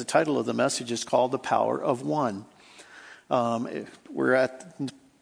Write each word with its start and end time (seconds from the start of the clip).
The 0.00 0.06
title 0.06 0.38
of 0.38 0.46
the 0.46 0.54
message 0.54 0.92
is 0.92 1.04
called 1.04 1.30
The 1.30 1.38
Power 1.38 1.78
of 1.78 2.00
One. 2.00 2.46
Um, 3.28 3.68
we're 4.08 4.32
at 4.32 4.80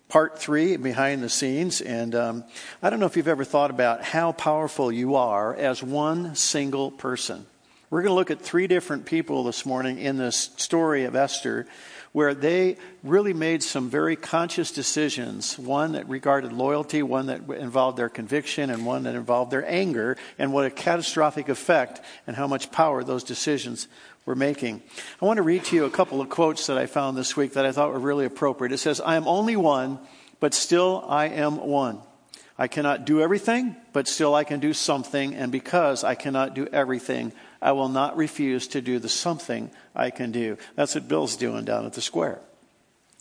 part 0.08 0.38
three, 0.38 0.76
behind 0.76 1.20
the 1.20 1.28
scenes, 1.28 1.80
and 1.80 2.14
um, 2.14 2.44
I 2.80 2.88
don't 2.88 3.00
know 3.00 3.06
if 3.06 3.16
you've 3.16 3.26
ever 3.26 3.42
thought 3.42 3.70
about 3.72 4.04
how 4.04 4.30
powerful 4.30 4.92
you 4.92 5.16
are 5.16 5.52
as 5.52 5.82
one 5.82 6.36
single 6.36 6.92
person. 6.92 7.44
We're 7.90 8.02
going 8.02 8.12
to 8.12 8.14
look 8.14 8.30
at 8.30 8.40
three 8.40 8.68
different 8.68 9.04
people 9.04 9.42
this 9.42 9.66
morning 9.66 9.98
in 9.98 10.16
this 10.16 10.52
story 10.56 11.06
of 11.06 11.16
Esther 11.16 11.66
where 12.12 12.34
they 12.34 12.76
really 13.02 13.32
made 13.32 13.62
some 13.62 13.90
very 13.90 14.14
conscious 14.16 14.70
decisions 14.70 15.58
one 15.58 15.92
that 15.92 16.08
regarded 16.08 16.52
loyalty, 16.52 17.02
one 17.02 17.26
that 17.26 17.48
involved 17.50 17.98
their 17.98 18.08
conviction, 18.08 18.70
and 18.70 18.86
one 18.86 19.02
that 19.02 19.14
involved 19.14 19.50
their 19.50 19.68
anger, 19.68 20.16
and 20.38 20.52
what 20.52 20.66
a 20.66 20.70
catastrophic 20.70 21.48
effect 21.48 22.00
and 22.26 22.36
how 22.36 22.46
much 22.46 22.70
power 22.70 23.02
those 23.02 23.24
decisions 23.24 23.88
were 24.28 24.34
making. 24.34 24.82
I 25.22 25.24
want 25.24 25.38
to 25.38 25.42
read 25.42 25.64
to 25.64 25.74
you 25.74 25.86
a 25.86 25.90
couple 25.90 26.20
of 26.20 26.28
quotes 26.28 26.66
that 26.66 26.76
I 26.76 26.84
found 26.84 27.16
this 27.16 27.34
week 27.34 27.54
that 27.54 27.64
I 27.64 27.72
thought 27.72 27.94
were 27.94 27.98
really 27.98 28.26
appropriate. 28.26 28.72
It 28.72 28.78
says, 28.78 29.00
I 29.00 29.16
am 29.16 29.26
only 29.26 29.56
one, 29.56 29.98
but 30.38 30.52
still 30.52 31.02
I 31.08 31.28
am 31.28 31.56
one. 31.56 32.00
I 32.58 32.68
cannot 32.68 33.06
do 33.06 33.22
everything, 33.22 33.74
but 33.94 34.06
still 34.06 34.34
I 34.34 34.44
can 34.44 34.60
do 34.60 34.74
something, 34.74 35.34
and 35.34 35.50
because 35.50 36.04
I 36.04 36.14
cannot 36.14 36.54
do 36.54 36.66
everything, 36.70 37.32
I 37.62 37.72
will 37.72 37.88
not 37.88 38.18
refuse 38.18 38.68
to 38.68 38.82
do 38.82 38.98
the 38.98 39.08
something 39.08 39.70
I 39.94 40.10
can 40.10 40.30
do. 40.30 40.58
That's 40.74 40.94
what 40.94 41.08
Bill's 41.08 41.36
doing 41.36 41.64
down 41.64 41.86
at 41.86 41.94
the 41.94 42.02
square. 42.02 42.38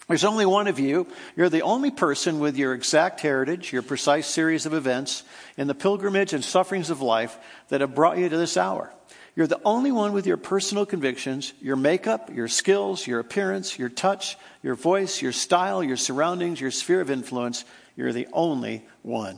There's 0.09 0.25
only 0.25 0.45
one 0.45 0.67
of 0.67 0.77
you. 0.77 1.07
You're 1.37 1.49
the 1.49 1.61
only 1.61 1.91
person 1.91 2.39
with 2.39 2.57
your 2.57 2.73
exact 2.73 3.21
heritage, 3.21 3.71
your 3.71 3.81
precise 3.81 4.27
series 4.27 4.65
of 4.65 4.73
events, 4.73 5.23
in 5.55 5.67
the 5.67 5.75
pilgrimage 5.75 6.33
and 6.33 6.43
sufferings 6.43 6.89
of 6.89 7.01
life 7.01 7.37
that 7.69 7.79
have 7.79 7.95
brought 7.95 8.17
you 8.17 8.27
to 8.27 8.37
this 8.37 8.57
hour. 8.57 8.93
You're 9.37 9.45
the 9.45 9.61
only 9.63 9.91
one 9.91 10.13
with 10.13 10.25
your 10.25 10.35
personal 10.35 10.87
convictions, 10.87 11.53
your 11.61 11.75
makeup, 11.75 12.33
your 12.33 12.47
skills, 12.47 13.05
your 13.05 13.19
appearance, 13.19 13.77
your 13.77 13.87
touch, 13.87 14.35
your 14.63 14.73
voice, 14.73 15.21
your 15.21 15.31
style, 15.31 15.83
your 15.83 15.95
surroundings, 15.95 16.59
your 16.59 16.71
sphere 16.71 17.01
of 17.01 17.11
influence. 17.11 17.63
You're 17.95 18.13
the 18.13 18.27
only 18.33 18.83
one. 19.03 19.37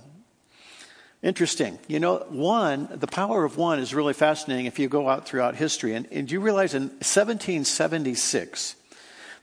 Interesting. 1.21 1.79
You 1.89 1.99
know, 1.99 2.25
one, 2.29 2.87
the 2.93 3.07
power 3.07 3.43
of 3.43 3.57
one 3.57 3.79
is 3.79 3.93
really 3.93 4.13
fascinating 4.13 4.67
if 4.67 4.79
you 4.79 4.87
go 4.87 5.09
out 5.09 5.27
throughout 5.27 5.55
history. 5.55 5.93
And, 5.95 6.07
and 6.13 6.31
you 6.31 6.39
realize 6.39 6.73
in 6.73 6.83
1776, 6.83 8.77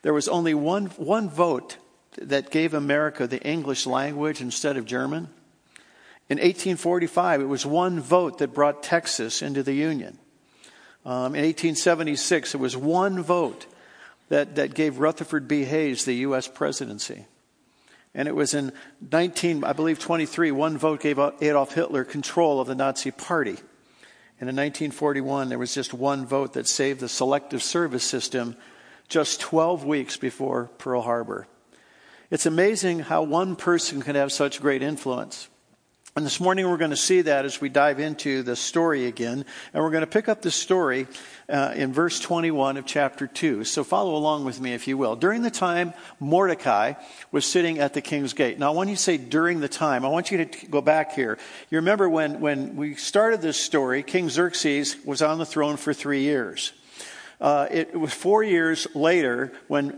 there 0.00 0.14
was 0.14 0.26
only 0.26 0.54
one, 0.54 0.86
one 0.86 1.28
vote 1.28 1.76
that 2.16 2.50
gave 2.50 2.72
America 2.72 3.26
the 3.26 3.42
English 3.42 3.84
language 3.84 4.40
instead 4.40 4.78
of 4.78 4.86
German. 4.86 5.28
In 6.30 6.38
1845, 6.38 7.42
it 7.42 7.44
was 7.44 7.66
one 7.66 8.00
vote 8.00 8.38
that 8.38 8.54
brought 8.54 8.82
Texas 8.82 9.42
into 9.42 9.62
the 9.62 9.74
Union. 9.74 10.18
Um, 11.06 11.36
in 11.36 11.44
1876, 11.44 12.56
it 12.56 12.58
was 12.58 12.76
one 12.76 13.22
vote 13.22 13.66
that, 14.28 14.56
that 14.56 14.74
gave 14.74 14.98
Rutherford 14.98 15.46
B. 15.46 15.62
Hayes 15.62 16.04
the 16.04 16.14
U.S. 16.14 16.48
presidency. 16.48 17.26
And 18.12 18.26
it 18.26 18.34
was 18.34 18.54
in 18.54 18.72
19, 19.12 19.62
I 19.62 19.72
believe, 19.72 20.00
23, 20.00 20.50
one 20.50 20.76
vote 20.76 21.00
gave 21.00 21.20
Adolf 21.20 21.74
Hitler 21.74 22.04
control 22.04 22.60
of 22.60 22.66
the 22.66 22.74
Nazi 22.74 23.12
Party. 23.12 23.56
And 24.40 24.50
in 24.50 24.56
1941, 24.56 25.48
there 25.48 25.60
was 25.60 25.72
just 25.72 25.94
one 25.94 26.26
vote 26.26 26.54
that 26.54 26.66
saved 26.66 26.98
the 26.98 27.08
selective 27.08 27.62
service 27.62 28.02
system 28.02 28.56
just 29.08 29.40
12 29.40 29.84
weeks 29.84 30.16
before 30.16 30.70
Pearl 30.78 31.02
Harbor. 31.02 31.46
It's 32.32 32.46
amazing 32.46 32.98
how 32.98 33.22
one 33.22 33.54
person 33.54 34.02
can 34.02 34.16
have 34.16 34.32
such 34.32 34.60
great 34.60 34.82
influence. 34.82 35.48
And 36.16 36.24
this 36.24 36.40
morning 36.40 36.66
we're 36.66 36.78
going 36.78 36.92
to 36.92 36.96
see 36.96 37.20
that 37.20 37.44
as 37.44 37.60
we 37.60 37.68
dive 37.68 38.00
into 38.00 38.42
the 38.42 38.56
story 38.56 39.04
again. 39.04 39.44
And 39.74 39.84
we're 39.84 39.90
going 39.90 40.00
to 40.00 40.06
pick 40.06 40.30
up 40.30 40.40
the 40.40 40.50
story 40.50 41.08
uh, 41.46 41.74
in 41.76 41.92
verse 41.92 42.18
21 42.20 42.78
of 42.78 42.86
chapter 42.86 43.26
2. 43.26 43.64
So 43.64 43.84
follow 43.84 44.16
along 44.16 44.46
with 44.46 44.58
me, 44.58 44.72
if 44.72 44.88
you 44.88 44.96
will. 44.96 45.14
During 45.14 45.42
the 45.42 45.50
time 45.50 45.92
Mordecai 46.18 46.94
was 47.32 47.44
sitting 47.44 47.80
at 47.80 47.92
the 47.92 48.00
king's 48.00 48.32
gate. 48.32 48.58
Now, 48.58 48.72
when 48.72 48.88
you 48.88 48.96
to 48.96 49.02
say 49.02 49.18
during 49.18 49.60
the 49.60 49.68
time, 49.68 50.06
I 50.06 50.08
want 50.08 50.30
you 50.30 50.42
to 50.42 50.66
go 50.68 50.80
back 50.80 51.12
here. 51.12 51.36
You 51.68 51.76
remember 51.76 52.08
when, 52.08 52.40
when 52.40 52.76
we 52.76 52.94
started 52.94 53.42
this 53.42 53.58
story, 53.58 54.02
King 54.02 54.30
Xerxes 54.30 54.96
was 55.04 55.20
on 55.20 55.36
the 55.36 55.44
throne 55.44 55.76
for 55.76 55.92
three 55.92 56.22
years. 56.22 56.72
Uh, 57.38 57.66
it, 57.70 57.98
was 57.98 58.14
four 58.14 58.42
years 58.42 58.86
later 58.94 59.52
when, 59.68 59.90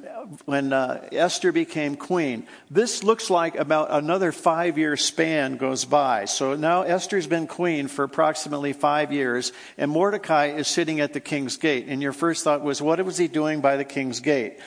when 0.44 0.72
uh, 0.72 1.09
Esther 1.12 1.53
became 1.53 1.94
queen. 1.94 2.44
This 2.69 3.04
looks 3.04 3.31
like 3.31 3.54
about 3.54 3.93
another 3.93 4.32
five 4.32 4.76
year 4.76 4.97
span 4.97 5.56
goes 5.56 5.84
by. 5.84 6.25
So 6.25 6.56
now 6.56 6.82
Esther's 6.82 7.28
been 7.28 7.47
queen 7.47 7.87
for 7.87 8.03
approximately 8.03 8.72
five 8.72 9.12
years, 9.12 9.53
and 9.76 9.88
Mordecai 9.91 10.47
is 10.47 10.66
sitting 10.66 10.99
at 10.99 11.12
the 11.12 11.21
king's 11.21 11.56
gate. 11.56 11.87
And 11.87 12.03
your 12.03 12.12
first 12.12 12.43
thought 12.43 12.62
was, 12.62 12.82
what 12.82 13.04
was 13.04 13.16
he 13.16 13.28
doing 13.28 13.60
by 13.60 13.76
the 13.76 13.84
king's 13.84 14.19
gate? 14.19 14.59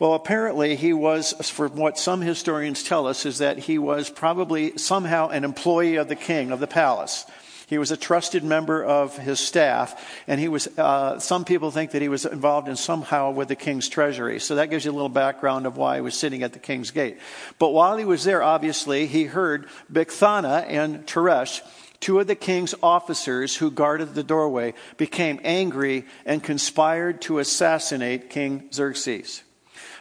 Well, 0.00 0.14
apparently 0.14 0.76
he 0.76 0.92
was, 0.92 1.32
from 1.50 1.76
what 1.76 1.98
some 1.98 2.20
historians 2.20 2.84
tell 2.84 3.08
us, 3.08 3.26
is 3.26 3.38
that 3.38 3.58
he 3.58 3.78
was 3.78 4.10
probably 4.10 4.76
somehow 4.78 5.28
an 5.28 5.44
employee 5.44 5.96
of 5.96 6.08
the 6.08 6.16
king, 6.16 6.52
of 6.52 6.60
the 6.60 6.68
palace. 6.68 7.24
He 7.68 7.76
was 7.76 7.90
a 7.90 7.98
trusted 7.98 8.42
member 8.42 8.82
of 8.82 9.18
his 9.18 9.38
staff, 9.38 10.22
and 10.26 10.40
he 10.40 10.48
was, 10.48 10.66
uh, 10.78 11.18
some 11.18 11.44
people 11.44 11.70
think 11.70 11.90
that 11.90 12.00
he 12.00 12.08
was 12.08 12.24
involved 12.24 12.66
in 12.66 12.76
somehow 12.76 13.30
with 13.30 13.48
the 13.48 13.56
king's 13.56 13.90
treasury. 13.90 14.40
So 14.40 14.54
that 14.54 14.70
gives 14.70 14.86
you 14.86 14.90
a 14.90 14.92
little 14.92 15.10
background 15.10 15.66
of 15.66 15.76
why 15.76 15.96
he 15.96 16.00
was 16.00 16.14
sitting 16.14 16.42
at 16.42 16.54
the 16.54 16.58
king's 16.58 16.90
gate. 16.90 17.18
But 17.58 17.74
while 17.74 17.98
he 17.98 18.06
was 18.06 18.24
there, 18.24 18.42
obviously, 18.42 19.06
he 19.06 19.24
heard 19.24 19.68
Bigthana 19.92 20.64
and 20.66 21.06
Teresh, 21.06 21.60
two 22.00 22.18
of 22.18 22.26
the 22.26 22.34
king's 22.34 22.74
officers 22.82 23.54
who 23.54 23.70
guarded 23.70 24.14
the 24.14 24.24
doorway, 24.24 24.72
became 24.96 25.38
angry 25.44 26.06
and 26.24 26.42
conspired 26.42 27.20
to 27.22 27.38
assassinate 27.38 28.30
King 28.30 28.70
Xerxes. 28.72 29.42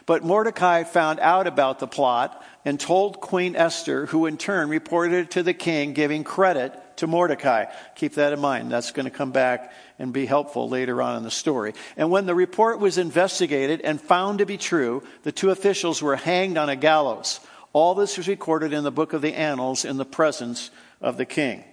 But 0.06 0.24
Mordecai 0.24 0.86
found 0.86 1.20
out 1.20 1.48
about 1.48 1.80
the 1.80 1.88
plot 1.88 2.42
and 2.64 2.80
told 2.80 3.20
Queen 3.20 3.58
Esther, 3.58 4.06
who 4.06 4.26
in 4.26 4.38
turn 4.38 4.70
reported 4.70 5.16
it 5.16 5.32
to 5.32 5.44
the 5.44 5.54
king, 5.54 5.92
giving 5.92 6.24
credit 6.24 6.74
to 6.98 7.08
Mordecai. 7.08 7.66
Keep 7.96 8.14
that 8.14 8.34
in 8.34 8.40
mind. 8.40 8.72
That's 8.72 8.92
going 8.92 9.06
to 9.06 9.12
come 9.12 9.32
back 9.32 9.72
and 9.98 10.14
be 10.14 10.26
helpful 10.26 10.70
later 10.70 11.02
on 11.02 11.18
in 11.18 11.24
the 11.24 11.32
story. 11.32 11.74
And 11.96 12.12
when 12.12 12.26
the 12.26 12.36
report 12.36 12.80
was 12.80 12.98
investigated 12.98 13.82
and 13.82 14.00
found 14.00 14.40
to 14.40 14.46
be 14.46 14.58
true, 14.58 15.04
the 15.24 15.32
two 15.32 15.50
officials 15.50 16.02
were 16.02 16.16
hanged 16.16 16.58
on 16.58 16.70
a 16.70 16.76
gallows. 16.76 17.40
All 17.74 17.96
this 17.96 18.18
was 18.18 18.28
recorded 18.28 18.74
in 18.74 18.84
the 18.84 18.92
book 18.92 19.14
of 19.14 19.22
the 19.22 19.34
Annals 19.34 19.86
in 19.86 19.98
the 19.98 20.06
presence 20.06 20.72
of 21.02 21.18
the 21.18 21.26
king. 21.26 21.64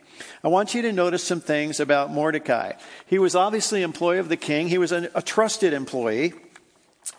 I 0.43 0.49
want 0.49 0.75
you 0.75 0.83
to 0.83 0.93
notice 0.93 1.25
some 1.25 1.41
things 1.41 1.81
about 1.81 2.11
Mordecai. 2.11 2.73
He 3.07 3.19
was 3.19 3.35
obviously 3.35 3.81
an 3.81 3.91
employee 3.91 4.19
of 4.19 4.29
the 4.29 4.37
king. 4.37 4.69
He 4.69 4.79
was 4.79 4.93
a, 4.93 5.11
a 5.15 5.23
trusted 5.23 5.73
employee. 5.73 6.35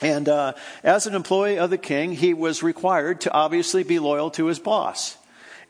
And 0.01 0.27
uh, 0.29 0.53
as 0.83 1.07
an 1.07 1.16
employee 1.16 1.59
of 1.59 1.69
the 1.69 1.77
king, 1.77 2.13
he 2.13 2.33
was 2.33 2.63
required 2.63 3.22
to 3.22 3.31
obviously 3.31 3.83
be 3.83 3.99
loyal 3.99 4.31
to 4.31 4.45
his 4.45 4.59
boss. 4.59 5.17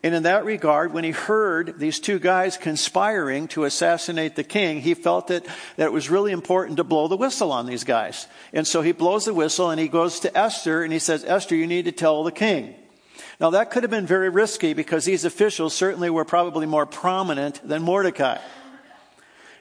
And 0.05 0.13
in 0.13 0.21
that 0.21 0.45
regard, 0.45 0.93
when 0.93 1.03
he 1.03 1.09
heard 1.09 1.79
these 1.79 1.99
two 1.99 2.19
guys 2.19 2.57
conspiring 2.57 3.47
to 3.47 3.63
assassinate 3.63 4.35
the 4.35 4.43
king, 4.43 4.79
he 4.81 4.93
felt 4.93 5.29
that, 5.29 5.47
that 5.77 5.85
it 5.85 5.91
was 5.91 6.11
really 6.11 6.31
important 6.31 6.77
to 6.77 6.83
blow 6.83 7.07
the 7.07 7.17
whistle 7.17 7.51
on 7.51 7.65
these 7.65 7.83
guys. 7.83 8.27
And 8.53 8.67
so 8.67 8.83
he 8.83 8.91
blows 8.91 9.25
the 9.25 9.33
whistle 9.33 9.71
and 9.71 9.79
he 9.79 9.87
goes 9.87 10.19
to 10.19 10.37
Esther 10.37 10.83
and 10.83 10.93
he 10.93 10.99
says, 10.99 11.25
Esther, 11.25 11.55
you 11.55 11.65
need 11.65 11.85
to 11.85 11.91
tell 11.91 12.23
the 12.23 12.31
king. 12.31 12.75
Now 13.39 13.49
that 13.49 13.71
could 13.71 13.81
have 13.81 13.89
been 13.89 14.05
very 14.05 14.29
risky 14.29 14.73
because 14.73 15.05
these 15.05 15.25
officials 15.25 15.73
certainly 15.73 16.11
were 16.11 16.23
probably 16.23 16.67
more 16.67 16.85
prominent 16.85 17.67
than 17.67 17.81
Mordecai. 17.81 18.37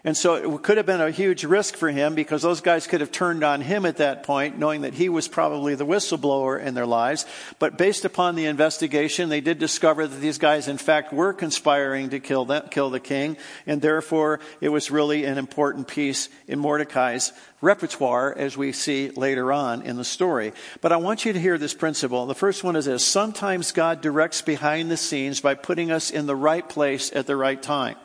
And 0.06 0.14
so 0.14 0.34
it 0.34 0.62
could 0.62 0.76
have 0.76 0.84
been 0.84 1.00
a 1.00 1.10
huge 1.10 1.44
risk 1.44 1.76
for 1.76 1.88
him 1.88 2.14
because 2.14 2.42
those 2.42 2.60
guys 2.60 2.86
could 2.86 3.00
have 3.00 3.10
turned 3.10 3.42
on 3.42 3.62
him 3.62 3.86
at 3.86 3.96
that 3.96 4.22
point, 4.22 4.58
knowing 4.58 4.82
that 4.82 4.92
he 4.92 5.08
was 5.08 5.28
probably 5.28 5.74
the 5.74 5.86
whistleblower 5.86 6.62
in 6.62 6.74
their 6.74 6.84
lives. 6.84 7.24
But 7.58 7.78
based 7.78 8.04
upon 8.04 8.34
the 8.34 8.44
investigation, 8.44 9.30
they 9.30 9.40
did 9.40 9.58
discover 9.58 10.06
that 10.06 10.20
these 10.20 10.36
guys, 10.36 10.68
in 10.68 10.76
fact, 10.76 11.10
were 11.10 11.32
conspiring 11.32 12.10
to 12.10 12.20
kill, 12.20 12.44
them, 12.44 12.68
kill 12.70 12.90
the 12.90 13.00
king. 13.00 13.38
And 13.66 13.80
therefore, 13.80 14.40
it 14.60 14.68
was 14.68 14.90
really 14.90 15.24
an 15.24 15.38
important 15.38 15.88
piece 15.88 16.28
in 16.46 16.58
Mordecai's 16.58 17.32
repertoire 17.62 18.36
as 18.36 18.58
we 18.58 18.72
see 18.72 19.08
later 19.08 19.54
on 19.54 19.80
in 19.80 19.96
the 19.96 20.04
story. 20.04 20.52
But 20.82 20.92
I 20.92 20.98
want 20.98 21.24
you 21.24 21.32
to 21.32 21.40
hear 21.40 21.56
this 21.56 21.72
principle. 21.72 22.26
The 22.26 22.34
first 22.34 22.62
one 22.62 22.76
is 22.76 22.84
this. 22.84 23.02
Sometimes 23.02 23.72
God 23.72 24.02
directs 24.02 24.42
behind 24.42 24.90
the 24.90 24.98
scenes 24.98 25.40
by 25.40 25.54
putting 25.54 25.90
us 25.90 26.10
in 26.10 26.26
the 26.26 26.36
right 26.36 26.68
place 26.68 27.10
at 27.14 27.26
the 27.26 27.36
right 27.36 27.62
time. 27.62 27.96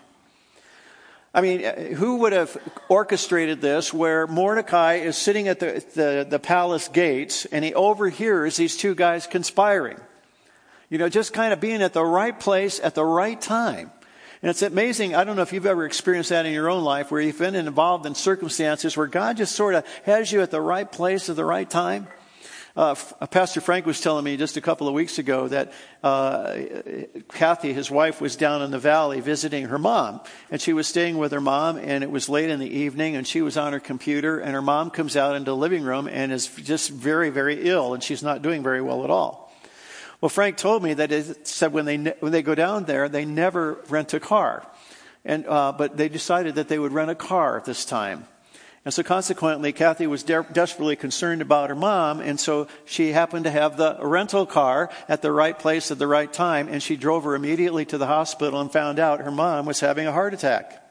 I 1.34 1.42
mean, 1.42 1.64
uh, 1.64 1.76
who 1.96 2.18
would 2.18 2.34
have 2.34 2.58
orchestrated 2.88 3.62
this 3.62 3.94
where 3.94 4.26
Mordecai 4.26 4.96
is 4.96 5.18
sitting 5.18 5.48
at 5.48 5.60
the, 5.60 5.84
the, 5.94 6.28
the, 6.28 6.40
palace 6.40 6.88
gates 6.88 7.46
and 7.46 7.64
he 7.64 7.74
overhears 7.74 8.56
these 8.56 8.76
two 8.76 8.96
guys 8.96 9.28
conspiring? 9.28 10.00
You 10.90 10.98
know, 10.98 11.08
just 11.08 11.34
kind 11.34 11.54
of 11.54 11.60
being 11.60 11.84
at 11.84 11.94
the 11.94 12.04
right 12.04 12.38
place 12.38 12.80
at 12.80 12.96
the 12.96 13.06
right 13.06 13.40
time. 13.40 13.92
And 14.42 14.50
it's 14.50 14.62
amazing. 14.62 15.16
I 15.16 15.24
don't 15.24 15.36
know 15.36 15.42
if 15.44 15.54
you've 15.54 15.66
ever 15.66 15.86
experienced 15.86 16.30
that 16.30 16.46
in 16.46 16.54
your 16.54 16.70
own 16.70 16.84
life 16.84 17.12
where 17.12 17.22
you've 17.22 17.38
been 17.38 17.56
involved 17.56 18.06
in 18.06 18.16
circumstances 18.16 18.98
where 18.98 19.06
God 19.06 19.38
just 19.38 19.54
sort 19.54 19.76
of 19.76 19.86
has 20.04 20.32
you 20.32 20.42
at 20.42 20.50
the 20.50 20.62
right 20.62 20.90
place 20.90 21.30
at 21.30 21.36
the 21.36 21.46
right 21.46 21.70
time. 21.70 22.08
Uh, 22.80 22.96
uh, 23.20 23.28
Pastor 23.28 23.60
Frank 23.60 23.86
was 23.86 24.00
telling 24.00 24.24
me 24.24 24.38
just 24.38 24.56
a 24.56 24.62
couple 24.62 24.88
of 24.88 24.94
weeks 24.94 25.20
ago 25.20 25.50
that 25.50 25.74
uh, 26.02 26.56
Kathy, 27.28 27.74
his 27.74 27.92
wife, 27.92 28.22
was 28.22 28.38
down 28.38 28.62
in 28.62 28.72
the 28.72 28.80
valley 28.80 29.20
visiting 29.20 29.66
her 29.66 29.78
mom. 29.78 30.22
And 30.50 30.62
she 30.62 30.72
was 30.72 30.88
staying 30.88 31.18
with 31.18 31.34
her 31.34 31.42
mom, 31.42 31.76
and 31.76 32.06
it 32.06 32.10
was 32.10 32.30
late 32.30 32.50
in 32.50 32.58
the 32.58 32.70
evening, 32.70 33.18
and 33.18 33.28
she 33.28 33.42
was 33.42 33.58
on 33.58 33.74
her 33.74 33.82
computer, 33.82 34.40
and 34.40 34.54
her 34.54 34.62
mom 34.62 34.92
comes 34.92 35.18
out 35.18 35.36
into 35.36 35.52
the 35.52 35.58
living 35.58 35.84
room 35.84 36.08
and 36.08 36.32
is 36.32 36.48
just 36.48 36.90
very, 36.90 37.30
very 37.30 37.68
ill, 37.68 37.94
and 37.94 38.02
she's 38.02 38.24
not 38.24 38.42
doing 38.42 38.64
very 38.64 38.82
well 38.82 39.04
at 39.04 39.10
all. 39.10 39.54
Well, 40.22 40.30
Frank 40.30 40.56
told 40.56 40.82
me 40.82 40.94
that 40.94 41.12
it 41.12 41.46
said 41.46 41.74
when 41.74 41.84
they, 41.84 41.98
when 41.98 42.32
they 42.32 42.42
go 42.42 42.56
down 42.56 42.86
there, 42.86 43.10
they 43.10 43.26
never 43.26 43.84
rent 43.90 44.14
a 44.14 44.22
car. 44.22 44.66
And, 45.26 45.46
uh, 45.48 45.74
but 45.78 45.98
they 45.98 46.08
decided 46.08 46.56
that 46.56 46.70
they 46.70 46.80
would 46.80 46.94
rent 46.94 47.12
a 47.12 47.16
car 47.16 47.62
this 47.66 47.84
time. 47.84 48.26
And 48.86 48.94
so 48.94 49.04
consequently, 49.04 49.74
Kathy 49.74 50.08
was 50.08 50.24
de- 50.24 50.46
desperately 50.54 50.96
concerned 50.96 51.42
about 51.42 51.70
her 51.70 51.76
mom, 51.76 52.22
and 52.22 52.40
so 52.40 52.68
she 52.86 53.12
happened 53.12 53.44
to 53.44 53.52
have 53.52 53.76
the 53.76 53.98
rental 54.02 54.46
car 54.46 54.90
at 55.10 55.22
the 55.22 55.32
right 55.32 55.58
place 55.58 55.92
at 55.92 56.00
the 56.00 56.08
right 56.08 56.32
time, 56.32 56.70
and 56.70 56.82
she 56.82 56.96
drove 56.96 57.26
her 57.26 57.36
immediately 57.36 57.84
to 57.86 57.98
the 57.98 58.08
hospital 58.08 58.62
and 58.62 58.72
found 58.72 58.98
out 58.98 59.20
her 59.20 59.32
mom 59.32 59.66
was 59.66 59.82
having 59.82 60.08
a 60.08 60.14
heart 60.14 60.34
attack. 60.34 60.82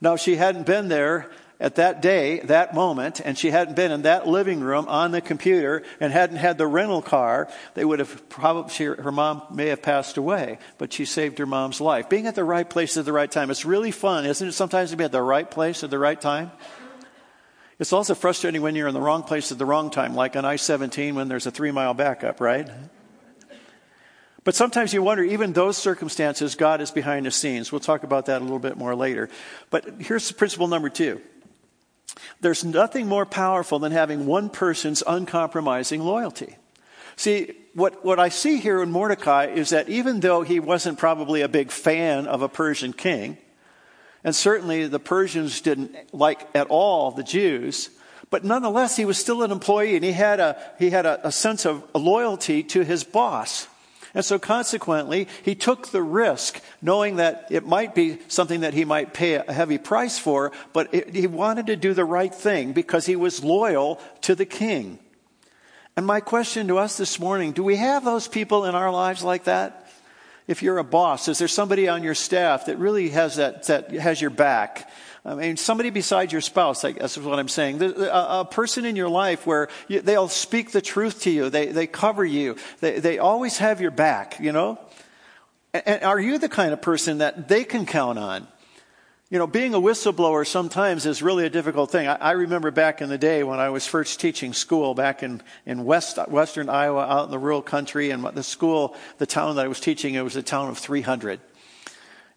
Now, 0.00 0.16
she 0.16 0.36
hadn't 0.36 0.66
been 0.66 0.88
there 0.88 1.30
at 1.62 1.76
that 1.76 2.02
day, 2.02 2.40
that 2.40 2.74
moment, 2.74 3.20
and 3.24 3.38
she 3.38 3.52
hadn't 3.52 3.76
been 3.76 3.92
in 3.92 4.02
that 4.02 4.26
living 4.26 4.60
room 4.60 4.88
on 4.88 5.12
the 5.12 5.20
computer 5.20 5.84
and 6.00 6.12
hadn't 6.12 6.38
had 6.38 6.58
the 6.58 6.66
rental 6.66 7.00
car, 7.00 7.48
they 7.74 7.84
would 7.84 8.00
have 8.00 8.28
probably, 8.28 8.74
she, 8.74 8.84
her 8.84 9.12
mom 9.12 9.42
may 9.52 9.68
have 9.68 9.80
passed 9.80 10.16
away, 10.16 10.58
but 10.76 10.92
she 10.92 11.04
saved 11.04 11.38
her 11.38 11.46
mom's 11.46 11.80
life. 11.80 12.08
Being 12.08 12.26
at 12.26 12.34
the 12.34 12.42
right 12.42 12.68
place 12.68 12.96
at 12.96 13.04
the 13.04 13.12
right 13.12 13.30
time, 13.30 13.48
it's 13.48 13.64
really 13.64 13.92
fun, 13.92 14.26
isn't 14.26 14.48
it, 14.48 14.52
sometimes 14.52 14.90
to 14.90 14.96
be 14.96 15.04
at 15.04 15.12
the 15.12 15.22
right 15.22 15.48
place 15.48 15.84
at 15.84 15.90
the 15.90 16.00
right 16.00 16.20
time? 16.20 16.50
It's 17.78 17.92
also 17.92 18.16
frustrating 18.16 18.60
when 18.60 18.74
you're 18.74 18.88
in 18.88 18.94
the 18.94 19.00
wrong 19.00 19.22
place 19.22 19.52
at 19.52 19.58
the 19.58 19.64
wrong 19.64 19.90
time, 19.90 20.16
like 20.16 20.34
on 20.34 20.44
I 20.44 20.56
17 20.56 21.14
when 21.14 21.28
there's 21.28 21.46
a 21.46 21.52
three 21.52 21.70
mile 21.70 21.94
backup, 21.94 22.40
right? 22.40 22.68
But 24.42 24.56
sometimes 24.56 24.92
you 24.92 25.00
wonder, 25.00 25.22
even 25.22 25.52
those 25.52 25.76
circumstances, 25.76 26.56
God 26.56 26.80
is 26.80 26.90
behind 26.90 27.26
the 27.26 27.30
scenes. 27.30 27.70
We'll 27.70 27.78
talk 27.78 28.02
about 28.02 28.26
that 28.26 28.40
a 28.40 28.44
little 28.44 28.58
bit 28.58 28.76
more 28.76 28.96
later. 28.96 29.28
But 29.70 30.00
here's 30.00 30.32
principle 30.32 30.66
number 30.66 30.88
two 30.88 31.20
there's 32.40 32.64
nothing 32.64 33.06
more 33.06 33.26
powerful 33.26 33.78
than 33.78 33.92
having 33.92 34.26
one 34.26 34.50
person's 34.50 35.02
uncompromising 35.06 36.00
loyalty. 36.00 36.56
See, 37.16 37.52
what, 37.74 38.04
what 38.04 38.18
I 38.18 38.28
see 38.28 38.58
here 38.58 38.82
in 38.82 38.90
Mordecai 38.90 39.46
is 39.46 39.70
that 39.70 39.88
even 39.88 40.20
though 40.20 40.42
he 40.42 40.60
wasn't 40.60 40.98
probably 40.98 41.40
a 41.40 41.48
big 41.48 41.70
fan 41.70 42.26
of 42.26 42.42
a 42.42 42.48
Persian 42.48 42.92
king, 42.92 43.38
and 44.24 44.34
certainly 44.34 44.86
the 44.86 44.98
Persians 44.98 45.60
didn't 45.60 45.96
like 46.12 46.48
at 46.54 46.68
all 46.68 47.10
the 47.10 47.22
Jews, 47.22 47.90
but 48.30 48.44
nonetheless 48.44 48.96
he 48.96 49.04
was 49.04 49.18
still 49.18 49.42
an 49.42 49.50
employee 49.50 49.94
and 49.94 50.04
he 50.04 50.12
had 50.12 50.40
a, 50.40 50.56
he 50.78 50.90
had 50.90 51.06
a, 51.06 51.26
a 51.26 51.32
sense 51.32 51.66
of 51.66 51.84
loyalty 51.94 52.62
to 52.64 52.82
his 52.82 53.04
boss. 53.04 53.66
And 54.14 54.24
so 54.24 54.38
consequently, 54.38 55.28
he 55.42 55.54
took 55.54 55.88
the 55.88 56.02
risk, 56.02 56.60
knowing 56.82 57.16
that 57.16 57.46
it 57.50 57.66
might 57.66 57.94
be 57.94 58.18
something 58.28 58.60
that 58.60 58.74
he 58.74 58.84
might 58.84 59.14
pay 59.14 59.34
a 59.34 59.52
heavy 59.52 59.78
price 59.78 60.18
for, 60.18 60.52
but 60.72 60.92
it, 60.92 61.14
he 61.14 61.26
wanted 61.26 61.66
to 61.68 61.76
do 61.76 61.94
the 61.94 62.04
right 62.04 62.34
thing 62.34 62.72
because 62.72 63.06
he 63.06 63.16
was 63.16 63.42
loyal 63.42 64.00
to 64.22 64.34
the 64.34 64.44
king. 64.44 64.98
And 65.96 66.06
my 66.06 66.20
question 66.20 66.68
to 66.68 66.78
us 66.78 66.96
this 66.96 67.18
morning 67.18 67.52
do 67.52 67.62
we 67.62 67.76
have 67.76 68.04
those 68.04 68.28
people 68.28 68.64
in 68.64 68.74
our 68.74 68.90
lives 68.90 69.22
like 69.22 69.44
that? 69.44 69.78
If 70.46 70.62
you're 70.62 70.78
a 70.78 70.84
boss, 70.84 71.28
is 71.28 71.38
there 71.38 71.48
somebody 71.48 71.88
on 71.88 72.02
your 72.02 72.14
staff 72.14 72.66
that 72.66 72.78
really 72.78 73.10
has 73.10 73.36
that, 73.36 73.64
that 73.64 73.92
has 73.92 74.20
your 74.20 74.30
back? 74.30 74.90
I 75.24 75.34
mean, 75.34 75.56
somebody 75.56 75.90
besides 75.90 76.32
your 76.32 76.40
spouse, 76.40 76.84
I 76.84 76.92
guess 76.92 77.16
is 77.16 77.22
what 77.22 77.38
I'm 77.38 77.48
saying. 77.48 77.80
A, 77.80 78.40
a 78.40 78.48
person 78.50 78.84
in 78.84 78.96
your 78.96 79.08
life 79.08 79.46
where 79.46 79.68
you, 79.86 80.00
they'll 80.00 80.28
speak 80.28 80.72
the 80.72 80.80
truth 80.80 81.22
to 81.22 81.30
you. 81.30 81.48
They, 81.48 81.66
they 81.66 81.86
cover 81.86 82.24
you. 82.24 82.56
They, 82.80 82.98
they 82.98 83.18
always 83.18 83.58
have 83.58 83.80
your 83.80 83.92
back, 83.92 84.40
you 84.40 84.50
know? 84.50 84.80
And, 85.72 86.02
are 86.02 86.18
you 86.18 86.38
the 86.38 86.48
kind 86.48 86.72
of 86.72 86.82
person 86.82 87.18
that 87.18 87.46
they 87.48 87.62
can 87.62 87.86
count 87.86 88.18
on? 88.18 88.48
You 89.30 89.38
know, 89.38 89.46
being 89.46 89.74
a 89.74 89.80
whistleblower 89.80 90.46
sometimes 90.46 91.06
is 91.06 91.22
really 91.22 91.46
a 91.46 91.50
difficult 91.50 91.90
thing. 91.90 92.06
I, 92.08 92.16
I, 92.16 92.30
remember 92.32 92.70
back 92.70 93.00
in 93.00 93.08
the 93.08 93.16
day 93.16 93.42
when 93.44 93.60
I 93.60 93.70
was 93.70 93.86
first 93.86 94.20
teaching 94.20 94.52
school 94.52 94.92
back 94.92 95.22
in, 95.22 95.40
in 95.64 95.84
West, 95.84 96.18
Western 96.28 96.68
Iowa, 96.68 97.06
out 97.06 97.24
in 97.26 97.30
the 97.30 97.38
rural 97.38 97.62
country, 97.62 98.10
and 98.10 98.22
the 98.22 98.42
school, 98.42 98.94
the 99.16 99.24
town 99.24 99.56
that 99.56 99.64
I 99.64 99.68
was 99.68 99.80
teaching, 99.80 100.14
it 100.14 100.20
was 100.22 100.36
a 100.36 100.42
town 100.42 100.68
of 100.68 100.76
300. 100.76 101.40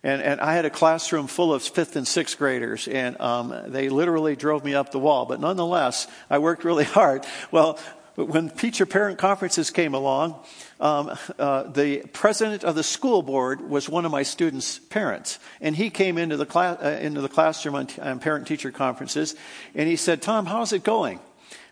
And, 0.06 0.22
and 0.22 0.40
I 0.40 0.54
had 0.54 0.66
a 0.66 0.70
classroom 0.70 1.26
full 1.26 1.52
of 1.52 1.64
fifth 1.64 1.96
and 1.96 2.08
sixth 2.08 2.38
graders, 2.38 2.88
and 2.88 3.20
um, 3.20 3.52
they 3.66 3.90
literally 3.90 4.36
drove 4.36 4.64
me 4.64 4.76
up 4.76 4.92
the 4.92 5.00
wall. 5.00 5.26
But 5.26 5.40
nonetheless, 5.42 6.08
I 6.30 6.38
worked 6.38 6.64
really 6.64 6.84
hard. 6.84 7.26
Well, 7.50 7.80
when 8.14 8.52
teacher 8.52 8.86
parent 8.86 9.18
conferences 9.18 9.72
came 9.72 9.96
along, 9.96 10.36
um, 10.80 11.18
uh, 11.40 11.64
the 11.64 12.04
president 12.14 12.64
of 12.64 12.76
the 12.76 12.84
school 12.84 13.24
board 13.24 13.68
was 13.68 13.90
one 13.90 14.06
of 14.06 14.12
my 14.12 14.22
students' 14.22 14.78
parents, 14.78 15.40
and 15.60 15.76
he 15.76 15.90
came 15.90 16.20
into 16.20 16.38
the 16.38 16.46
class 16.46 16.78
uh, 16.84 17.00
into 17.02 17.22
the 17.22 17.28
classroom 17.28 17.74
on, 17.74 17.88
t- 17.88 18.00
on 18.00 18.20
parent 18.20 18.46
teacher 18.46 18.72
conferences, 18.72 19.36
and 19.74 19.90
he 19.90 19.96
said, 19.96 20.22
"Tom, 20.22 20.46
how's 20.46 20.72
it 20.72 20.84
going?" 20.84 21.20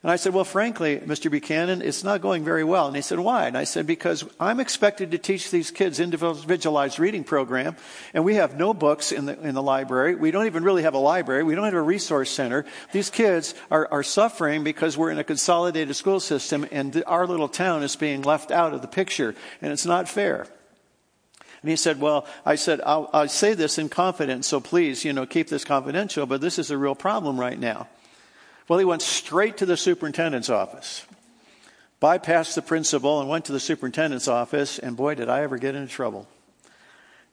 And 0.03 0.11
I 0.11 0.17
said, 0.17 0.33
Well, 0.33 0.43
frankly, 0.43 0.99
Mr. 0.99 1.31
Buchanan, 1.31 1.81
it's 1.81 2.03
not 2.03 2.19
going 2.19 2.43
very 2.43 2.65
well. 2.65 2.87
And 2.87 2.95
he 2.95 3.01
said, 3.01 3.19
Why? 3.19 3.47
And 3.47 3.57
I 3.57 3.63
said, 3.63 3.87
Because 3.87 4.25
I'm 4.37 4.59
expected 4.59 5.11
to 5.11 5.17
teach 5.17 5.49
these 5.49 5.71
kids 5.71 6.01
individualized 6.01 6.99
reading 6.99 7.23
program, 7.23 7.77
and 8.13 8.25
we 8.25 8.35
have 8.35 8.57
no 8.57 8.73
books 8.73 9.13
in 9.13 9.25
the, 9.25 9.39
in 9.39 9.55
the 9.55 9.63
library. 9.63 10.15
We 10.15 10.31
don't 10.31 10.45
even 10.45 10.65
really 10.65 10.83
have 10.83 10.93
a 10.93 10.99
library. 10.99 11.43
We 11.43 11.55
don't 11.55 11.63
have 11.63 11.73
a 11.73 11.81
resource 11.81 12.29
center. 12.29 12.65
These 12.91 13.11
kids 13.11 13.55
are, 13.71 13.87
are 13.91 14.03
suffering 14.03 14.65
because 14.65 14.97
we're 14.97 15.09
in 15.09 15.19
a 15.19 15.23
consolidated 15.23 15.95
school 15.95 16.19
system, 16.19 16.67
and 16.69 17.01
our 17.07 17.25
little 17.25 17.47
town 17.47 17.81
is 17.81 17.95
being 17.95 18.23
left 18.23 18.51
out 18.51 18.73
of 18.73 18.81
the 18.81 18.89
picture, 18.89 19.33
and 19.61 19.71
it's 19.71 19.85
not 19.85 20.09
fair. 20.09 20.47
And 21.61 21.69
he 21.69 21.77
said, 21.77 22.01
Well, 22.01 22.27
I 22.45 22.55
said, 22.55 22.81
I'll, 22.85 23.09
I'll 23.13 23.29
say 23.29 23.53
this 23.53 23.77
in 23.77 23.87
confidence, 23.87 24.47
so 24.47 24.59
please, 24.59 25.05
you 25.05 25.13
know, 25.13 25.25
keep 25.25 25.47
this 25.47 25.63
confidential, 25.63 26.25
but 26.25 26.41
this 26.41 26.59
is 26.59 26.71
a 26.71 26.77
real 26.77 26.93
problem 26.93 27.39
right 27.39 27.57
now. 27.57 27.87
Well, 28.67 28.79
he 28.79 28.85
went 28.85 29.01
straight 29.01 29.57
to 29.57 29.65
the 29.65 29.75
superintendent's 29.75 30.49
office, 30.49 31.05
bypassed 32.01 32.55
the 32.55 32.61
principal, 32.61 33.19
and 33.19 33.27
went 33.27 33.45
to 33.45 33.51
the 33.51 33.59
superintendent's 33.59 34.27
office, 34.27 34.79
and 34.79 34.95
boy, 34.95 35.15
did 35.15 35.27
I 35.27 35.41
ever 35.41 35.57
get 35.57 35.75
into 35.75 35.91
trouble. 35.91 36.27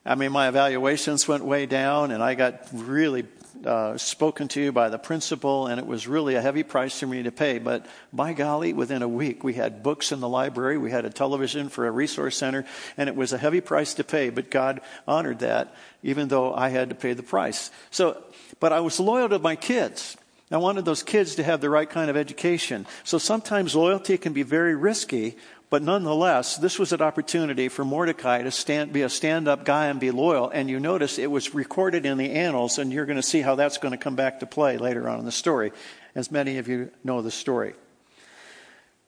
I 0.05 0.15
mean, 0.15 0.33
my 0.33 0.49
evaluations 0.49 1.29
went 1.29 1.45
way 1.45 1.67
down, 1.67 2.11
and 2.11 2.23
I 2.23 2.35
got 2.35 2.67
really 2.73 3.27
uh, 3.65 3.97
spoken 3.99 4.49
to 4.49 4.73
by 4.73 4.89
the 4.89 4.99
principal, 4.99 5.67
and 5.67 5.79
it 5.79 5.87
was 5.87 6.09
really 6.09 6.35
a 6.35 6.41
heavy 6.41 6.63
price 6.63 6.99
for 6.99 7.07
me 7.07 7.23
to 7.23 7.31
pay. 7.31 7.59
But 7.59 7.87
by 8.13 8.33
golly, 8.33 8.73
within 8.73 9.03
a 9.03 9.09
week, 9.09 9.45
we 9.45 9.55
had 9.55 9.83
books 9.83 10.13
in 10.13 10.21
the 10.21 10.29
library, 10.29 10.79
we 10.79 10.91
had 10.91 11.05
a 11.05 11.11
television 11.11 11.69
for 11.69 11.87
a 11.87 11.91
resource 11.91 12.37
center, 12.37 12.65
and 12.97 13.09
it 13.09 13.17
was 13.17 13.33
a 13.33 13.39
heavy 13.39 13.61
price 13.61 13.95
to 13.95 14.05
pay, 14.05 14.31
but 14.31 14.51
God 14.51 14.81
honored 15.07 15.41
that, 15.41 15.75
even 16.03 16.29
though 16.29 16.55
I 16.55 16.71
had 16.71 16.89
to 16.89 16.95
pay 16.95 17.13
the 17.13 17.23
price. 17.23 17.71
So, 17.91 18.23
but 18.59 18.73
I 18.73 18.81
was 18.81 18.99
loyal 18.99 19.29
to 19.29 19.39
my 19.39 19.57
kids. 19.57 20.17
I 20.53 20.57
wanted 20.57 20.85
those 20.85 21.05
kids 21.05 21.37
to 21.37 21.45
have 21.45 21.61
the 21.61 21.71
right 21.71 21.89
kind 21.89 22.11
of 22.11 22.17
education. 22.17 22.87
So 23.05 23.19
sometimes 23.19 23.77
loyalty 23.77 24.19
can 24.19 24.33
be 24.33 24.43
very 24.43 24.75
risky, 24.75 25.37
but 25.71 25.83
nonetheless, 25.83 26.57
this 26.57 26.77
was 26.77 26.93
an 26.93 27.01
opportunity 27.01 27.69
for 27.69 27.85
Mordecai 27.85 28.43
to 28.43 28.51
stand, 28.51 28.93
be 28.93 29.03
a 29.03 29.09
stand 29.09 29.47
up 29.47 29.65
guy 29.65 29.87
and 29.87 30.01
be 30.01 30.11
loyal. 30.11 30.51
And 30.51 30.69
you 30.69 30.81
notice 30.81 31.19
it 31.19 31.31
was 31.31 31.55
recorded 31.55 32.05
in 32.05 32.19
the 32.19 32.33
annals, 32.33 32.79
and 32.79 32.93
you're 32.93 33.07
going 33.07 33.15
to 33.17 33.23
see 33.23 33.41
how 33.43 33.55
that's 33.55 33.79
going 33.79 33.93
to 33.93 33.99
come 33.99 34.17
back 34.17 34.41
to 34.41 34.47
play 34.47 34.77
later 34.77 35.09
on 35.09 35.21
in 35.21 35.25
the 35.25 35.31
story, 35.31 35.71
as 36.17 36.33
many 36.33 36.59
of 36.59 36.67
you 36.67 36.91
know 37.05 37.23
the 37.23 37.31
story. 37.31 37.75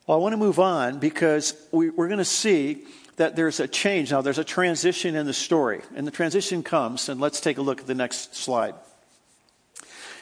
Well, 0.07 0.17
I 0.17 0.21
want 0.21 0.31
to 0.33 0.37
move 0.37 0.59
on 0.59 0.99
because 0.99 1.55
we, 1.73 1.89
we're 1.89 2.07
going 2.07 2.19
to 2.19 2.25
see 2.25 2.85
that 3.17 3.35
there's 3.35 3.59
a 3.59 3.67
change. 3.67 4.11
Now, 4.11 4.21
there's 4.21 4.37
a 4.37 4.45
transition 4.45 5.15
in 5.15 5.25
the 5.25 5.33
story, 5.33 5.81
and 5.93 6.07
the 6.07 6.11
transition 6.11 6.63
comes, 6.63 7.09
and 7.09 7.19
let's 7.19 7.41
take 7.41 7.57
a 7.57 7.61
look 7.61 7.81
at 7.81 7.87
the 7.87 7.95
next 7.95 8.33
slide. 8.33 8.75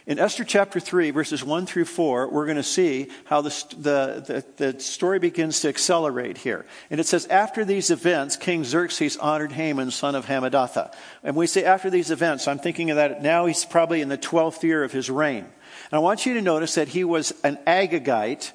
In 0.08 0.18
Esther 0.18 0.44
chapter 0.44 0.80
3, 0.80 1.12
verses 1.12 1.44
1 1.44 1.68
through 1.68 1.86
4, 1.86 2.30
we're 2.30 2.46
going 2.46 2.58
to 2.58 2.64
see 2.64 3.10
how 3.26 3.42
the, 3.42 3.50
the, 3.78 4.44
the, 4.58 4.72
the, 4.72 4.80
story 4.80 5.20
begins 5.20 5.60
to 5.60 5.70
accelerate 5.70 6.40
here. 6.40 6.66
And 6.90 7.00
it 7.00 7.06
says, 7.06 7.28
After 7.28 7.64
these 7.64 7.92
events, 7.92 8.36
King 8.36 8.64
Xerxes 8.64 9.18
honored 9.18 9.52
Haman, 9.52 9.92
son 9.92 10.16
of 10.16 10.26
Hammedatha. 10.26 10.92
And 11.24 11.36
we 11.36 11.46
say 11.46 11.66
after 11.66 11.92
these 11.92 12.10
events, 12.10 12.48
I'm 12.48 12.58
thinking 12.58 12.90
of 12.90 12.96
that 12.96 13.22
now 13.22 13.46
he's 13.46 13.64
probably 13.64 14.02
in 14.02 14.10
the 14.10 14.18
12th 14.18 14.64
year 14.64 14.84
of 14.84 14.92
his 14.92 15.08
reign. 15.10 15.46
And 15.46 15.94
I 15.94 16.00
want 16.00 16.26
you 16.26 16.34
to 16.34 16.42
notice 16.42 16.74
that 16.76 16.88
he 16.88 17.04
was 17.04 17.34
an 17.44 17.60
Agagite, 17.68 18.54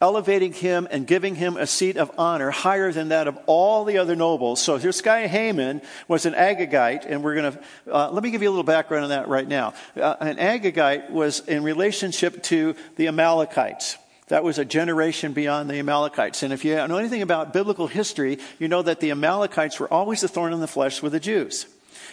elevating 0.00 0.52
him 0.52 0.86
and 0.90 1.06
giving 1.06 1.34
him 1.34 1.56
a 1.56 1.66
seat 1.66 1.96
of 1.96 2.10
honor 2.16 2.50
higher 2.50 2.92
than 2.92 3.08
that 3.08 3.26
of 3.26 3.38
all 3.46 3.84
the 3.84 3.98
other 3.98 4.14
nobles. 4.14 4.62
So 4.62 4.78
this 4.78 5.00
guy 5.00 5.26
Haman 5.26 5.82
was 6.06 6.26
an 6.26 6.34
Agagite, 6.34 7.04
and 7.06 7.24
we're 7.24 7.34
going 7.34 7.52
to 7.52 7.60
uh, 7.92 8.10
let 8.10 8.22
me 8.22 8.30
give 8.30 8.42
you 8.42 8.48
a 8.48 8.52
little 8.52 8.64
background 8.64 9.04
on 9.04 9.10
that 9.10 9.28
right 9.28 9.46
now. 9.46 9.74
Uh, 9.96 10.14
an 10.20 10.36
Agagite 10.36 11.10
was 11.10 11.40
in 11.40 11.62
relationship 11.62 12.42
to 12.44 12.76
the 12.96 13.08
Amalekites. 13.08 13.98
That 14.28 14.44
was 14.44 14.58
a 14.58 14.64
generation 14.64 15.32
beyond 15.32 15.70
the 15.70 15.78
Amalekites. 15.78 16.42
And 16.42 16.52
if 16.52 16.64
you 16.64 16.74
know 16.74 16.98
anything 16.98 17.22
about 17.22 17.52
biblical 17.52 17.86
history, 17.86 18.38
you 18.58 18.68
know 18.68 18.82
that 18.82 19.00
the 19.00 19.10
Amalekites 19.10 19.80
were 19.80 19.92
always 19.92 20.20
the 20.20 20.28
thorn 20.28 20.52
in 20.52 20.60
the 20.60 20.68
flesh 20.68 21.02
with 21.02 21.12
the 21.12 21.20
Jews. 21.20 21.66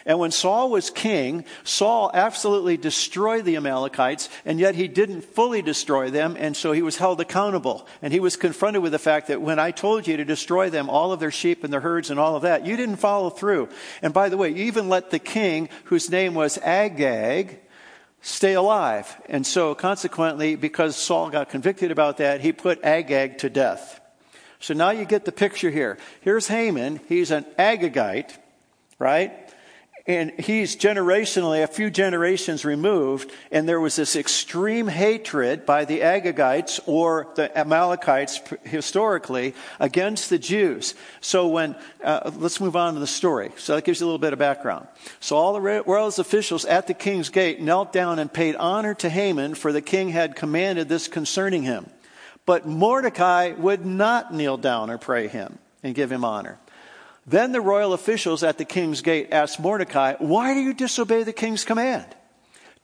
And 0.06 0.20
when 0.20 0.32
Saul 0.32 0.70
was 0.70 0.90
king, 0.90 1.46
Saul 1.64 2.12
absolutely 2.14 2.78
destroyed 2.78 3.46
the 3.46 3.56
Amalekites, 3.56 4.30
and 4.46 4.60
yet 4.60 4.76
he 4.76 4.88
didn't 4.88 5.22
fully 5.22 5.62
destroy 5.62 6.10
them, 6.10 6.36
and 6.40 6.58
so 6.58 6.72
he 6.72 6.82
was 6.82 6.98
held 6.98 7.22
accountable. 7.22 7.88
And 8.02 8.12
he 8.12 8.20
was 8.20 8.36
confronted 8.36 8.82
with 8.82 8.92
the 8.92 9.00
fact 9.00 9.28
that 9.28 9.42
when 9.42 9.60
I 9.60 9.72
told 9.72 10.08
you 10.08 10.18
to 10.18 10.26
destroy 10.26 10.70
them, 10.70 10.90
all 10.90 11.12
of 11.12 11.20
their 11.20 11.32
sheep 11.32 11.64
and 11.64 11.72
their 11.72 11.82
herds 11.82 12.10
and 12.10 12.20
all 12.20 12.36
of 12.36 12.42
that, 12.44 12.66
you 12.66 12.76
didn't 12.78 12.98
follow 12.98 13.30
through. 13.30 13.70
And 14.02 14.14
by 14.14 14.30
the 14.30 14.38
way, 14.38 14.50
you 14.50 14.66
even 14.66 14.90
let 14.90 15.12
the 15.12 15.20
king, 15.20 15.70
whose 15.86 16.10
name 16.10 16.34
was 16.34 16.58
Agag, 16.60 17.60
stay 18.22 18.54
alive. 18.54 19.22
And 19.30 19.46
so 19.46 19.76
consequently, 19.76 20.56
because 20.56 20.96
Saul 20.96 21.30
got 21.30 21.50
convicted 21.50 21.92
about 21.92 22.18
that, 22.18 22.42
he 22.42 22.52
put 22.52 22.84
Agag 22.84 23.38
to 23.40 23.50
death. 23.50 24.02
So 24.60 24.74
now 24.74 24.90
you 24.90 25.06
get 25.06 25.26
the 25.26 25.32
picture 25.32 25.70
here. 25.70 25.98
Here's 26.22 26.48
Haman. 26.48 27.00
He's 27.08 27.30
an 27.30 27.46
Agagite, 27.60 28.36
right? 28.98 29.45
And 30.08 30.40
he's 30.40 30.76
generationally, 30.76 31.64
a 31.64 31.68
few 31.68 31.90
generations 31.90 32.64
removed, 32.64 33.32
and 33.52 33.68
there 33.68 33.80
was 33.80 33.96
this 33.96 34.16
extreme 34.16 34.88
hatred 34.88 35.66
by 35.66 35.86
the 35.86 36.02
Agagites 36.02 36.80
or 36.86 37.28
the 37.34 37.58
Amalekites 37.58 38.40
historically 38.66 39.56
against 39.80 40.30
the 40.30 40.38
Jews. 40.38 40.94
So 41.22 41.48
when, 41.48 41.76
uh, 42.04 42.30
let's 42.36 42.62
move 42.62 42.76
on 42.76 42.94
to 42.94 43.00
the 43.00 43.08
story. 43.08 43.52
So 43.58 43.74
that 43.74 43.84
gives 43.84 44.00
you 44.00 44.06
a 44.06 44.08
little 44.08 44.20
bit 44.20 44.34
of 44.34 44.38
background. 44.38 44.88
So 45.20 45.38
all 45.38 45.54
the 45.54 45.62
royal 45.62 46.08
officials 46.08 46.66
at 46.66 46.86
the 46.86 46.94
king's 46.94 47.30
gate 47.30 47.60
knelt 47.60 47.92
down 47.92 48.20
and 48.20 48.32
paid 48.32 48.56
honor 48.58 48.94
to 48.96 49.10
Haman, 49.10 49.56
for 49.56 49.72
the 49.72 49.82
king 49.82 50.10
had 50.10 50.36
commanded 50.36 50.88
this 50.88 51.08
concerning 51.08 51.64
him. 51.64 51.90
But 52.46 52.68
Mordecai 52.68 53.54
would 53.54 53.88
not 53.88 54.32
kneel 54.32 54.58
down 54.58 54.92
or 54.92 55.00
pray 55.00 55.28
him 55.28 55.58
and 55.82 55.96
give 55.96 56.12
him 56.12 56.24
honor. 56.24 56.60
Then 57.28 57.52
the 57.52 57.62
royal 57.62 57.94
officials 57.94 58.44
at 58.44 58.58
the 58.58 58.66
king's 58.66 59.02
gate 59.02 59.30
asked 59.32 59.60
Mordecai, 59.60 60.16
Why 60.20 60.54
do 60.54 60.60
you 60.60 60.74
disobey 60.74 61.24
the 61.24 61.34
king's 61.34 61.66
command? 61.66 62.06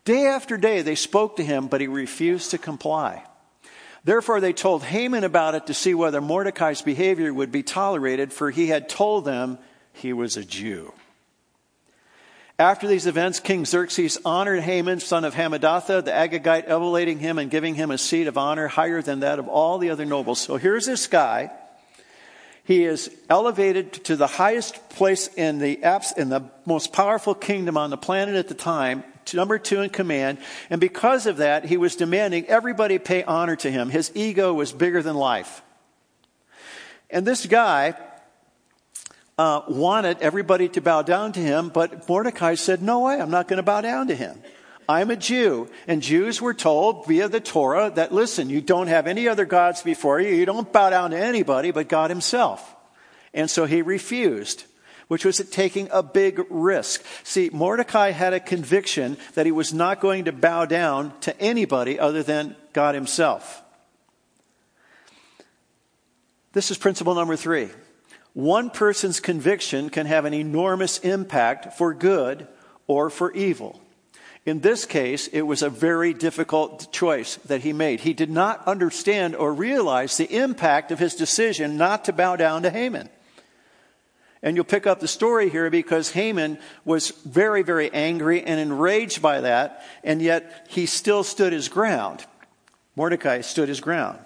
Day 0.04 0.26
after 0.26 0.58
day 0.58 0.82
they 0.82 0.96
spoke 0.96 1.36
to 1.36 1.44
him, 1.44 1.68
but 1.68 1.82
he 1.82 1.88
refused 1.88 2.52
to 2.52 2.58
comply. 2.58 3.24
Therefore 4.04 4.42
they 4.42 4.54
told 4.54 4.84
Haman 4.84 5.24
about 5.24 5.54
it 5.54 5.68
to 5.68 5.76
see 5.76 5.94
whether 5.94 6.22
Mordecai's 6.22 6.82
behavior 6.82 7.32
would 7.32 7.52
be 7.52 7.62
tolerated, 7.62 8.34
for 8.34 8.50
he 8.50 8.68
had 8.68 8.90
told 8.90 9.26
them 9.26 9.60
he 9.94 10.12
was 10.12 10.38
a 10.38 10.44
Jew. 10.44 10.92
After 12.58 12.88
these 12.88 13.08
events, 13.08 13.40
King 13.40 13.66
Xerxes 13.66 14.20
honored 14.26 14.62
Haman, 14.62 15.00
son 15.00 15.24
of 15.24 15.36
Hammedatha, 15.36 16.04
the 16.04 16.12
Agagite, 16.12 16.66
elevating 16.68 17.20
him 17.20 17.38
and 17.38 17.50
giving 17.50 17.76
him 17.76 17.92
a 17.92 17.98
seat 17.98 18.28
of 18.28 18.38
honor 18.38 18.68
higher 18.68 19.02
than 19.02 19.20
that 19.22 19.40
of 19.40 19.48
all 19.48 19.78
the 19.78 19.90
other 19.92 20.06
nobles. 20.06 20.40
So 20.40 20.58
here's 20.58 20.86
this 20.86 21.08
guy 21.08 21.52
he 22.64 22.84
is 22.84 23.10
elevated 23.30 23.94
to 24.06 24.16
the 24.16 24.28
highest 24.28 24.90
place 24.90 25.28
in 25.28 25.60
the, 25.60 25.80
in 26.18 26.30
the 26.30 26.44
most 26.66 26.94
powerful 26.94 27.34
kingdom 27.34 27.78
on 27.78 27.90
the 27.90 27.98
planet 27.98 28.36
at 28.36 28.48
the 28.48 28.54
time, 28.54 29.04
number 29.34 29.58
two 29.58 29.82
in 29.82 29.90
command. 29.90 30.38
And 30.70 30.80
because 30.80 31.26
of 31.26 31.38
that, 31.38 31.66
he 31.66 31.78
was 31.78 31.96
demanding 31.96 32.46
everybody 32.46 33.00
pay 33.00 33.24
honor 33.24 33.56
to 33.58 33.72
him. 33.72 33.90
His 33.90 34.12
ego 34.14 34.54
was 34.54 34.72
bigger 34.72 35.02
than 35.02 35.16
life. 35.16 35.62
And 37.10 37.26
this 37.26 37.46
guy 37.46 37.96
uh, 39.38 39.62
wanted 39.68 40.18
everybody 40.22 40.70
to 40.70 40.82
bow 40.82 41.02
down 41.02 41.34
to 41.34 41.40
him, 41.40 41.70
but 41.70 42.08
Mordecai 42.08 42.56
said, 42.56 42.82
No 42.82 43.00
way, 43.02 43.20
I'm 43.20 43.32
not 43.32 43.48
going 43.48 43.58
to 43.58 43.64
bow 43.64 43.82
down 43.82 44.08
to 44.08 44.16
him. 44.16 44.42
I'm 44.92 45.10
a 45.10 45.16
Jew. 45.16 45.70
And 45.88 46.02
Jews 46.02 46.42
were 46.42 46.54
told 46.54 47.08
via 47.08 47.30
the 47.30 47.40
Torah 47.40 47.92
that, 47.96 48.12
listen, 48.12 48.50
you 48.50 48.60
don't 48.60 48.88
have 48.88 49.08
any 49.08 49.26
other 49.26 49.46
gods 49.46 49.82
before 49.82 50.20
you. 50.20 50.36
You 50.36 50.46
don't 50.46 50.74
bow 50.74 50.90
down 50.90 51.12
to 51.12 51.18
anybody 51.18 51.72
but 51.72 51.88
God 51.88 52.10
himself. 52.10 52.76
And 53.34 53.50
so 53.50 53.66
he 53.66 53.82
refused, 53.82 54.66
which 55.08 55.24
was 55.24 55.38
taking 55.50 55.88
a 55.94 56.04
big 56.04 56.42
risk. 56.50 57.06
See, 57.24 57.50
Mordecai 57.54 58.12
had 58.12 58.34
a 58.34 58.42
conviction 58.42 59.16
that 59.36 59.46
he 59.46 59.54
was 59.54 59.74
not 59.74 60.02
going 60.02 60.26
to 60.26 60.34
bow 60.34 60.66
down 60.66 61.18
to 61.22 61.40
anybody 61.40 61.98
other 61.98 62.22
than 62.22 62.58
God 62.74 62.94
himself. 62.94 63.64
This 66.52 66.70
is 66.70 66.78
principle 66.78 67.16
number 67.16 67.38
three. 67.38 67.70
One 68.34 68.70
person's 68.70 69.22
conviction 69.22 69.90
can 69.90 70.06
have 70.06 70.26
an 70.26 70.34
enormous 70.34 70.98
impact 71.00 71.78
for 71.78 71.94
good 71.94 72.46
or 72.88 73.10
for 73.10 73.32
evil. 73.32 73.81
In 74.46 74.62
this 74.62 74.86
case, 74.86 75.28
it 75.28 75.44
was 75.44 75.62
a 75.62 75.70
very 75.70 76.14
difficult 76.14 76.92
choice 76.92 77.36
that 77.46 77.62
he 77.62 77.74
made. 77.74 78.00
He 78.00 78.14
did 78.14 78.32
not 78.32 78.68
understand 78.68 79.36
or 79.36 79.54
realize 79.54 80.18
the 80.18 80.36
impact 80.36 80.92
of 80.92 80.98
his 80.98 81.14
decision 81.14 81.78
not 81.78 82.06
to 82.06 82.14
bow 82.14 82.36
down 82.38 82.64
to 82.64 82.72
Haman. 82.72 83.10
And 84.42 84.56
you'll 84.56 84.66
pick 84.66 84.88
up 84.88 85.00
the 85.00 85.08
story 85.08 85.50
here 85.50 85.70
because 85.70 86.12
Haman 86.12 86.58
was 86.84 87.12
very, 87.12 87.62
very 87.62 87.92
angry 87.94 88.42
and 88.42 88.60
enraged 88.60 89.22
by 89.22 89.42
that, 89.42 89.84
and 90.04 90.20
yet 90.20 90.66
he 90.70 90.88
still 90.88 91.24
stood 91.24 91.54
his 91.54 91.70
ground. 91.70 92.26
Mordecai 92.96 93.42
stood 93.42 93.70
his 93.70 93.80
ground. 93.80 94.18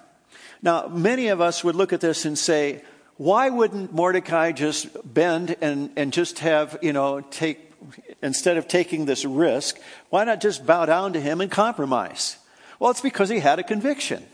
Now, 0.61 0.87
many 0.87 1.27
of 1.27 1.41
us 1.41 1.63
would 1.65 1.75
look 1.75 1.91
at 1.91 1.99
this 1.99 2.23
and 2.23 2.37
say, 2.37 2.83
why 3.17 3.49
wouldn't 3.49 3.93
Mordecai 3.93 4.51
just 4.51 4.87
bend 5.13 5.55
and, 5.61 5.89
and 5.95 6.11
just 6.11 6.39
have, 6.39 6.77
you 6.81 6.93
know, 6.93 7.21
take 7.21 7.71
instead 8.21 8.57
of 8.57 8.67
taking 8.67 9.05
this 9.05 9.25
risk, 9.25 9.79
why 10.09 10.23
not 10.23 10.41
just 10.41 10.65
bow 10.65 10.85
down 10.85 11.13
to 11.13 11.21
him 11.21 11.41
and 11.41 11.51
compromise? 11.51 12.37
Well, 12.79 12.91
it's 12.91 13.01
because 13.01 13.29
he 13.29 13.39
had 13.39 13.59
a 13.59 13.63
conviction. 13.63 14.25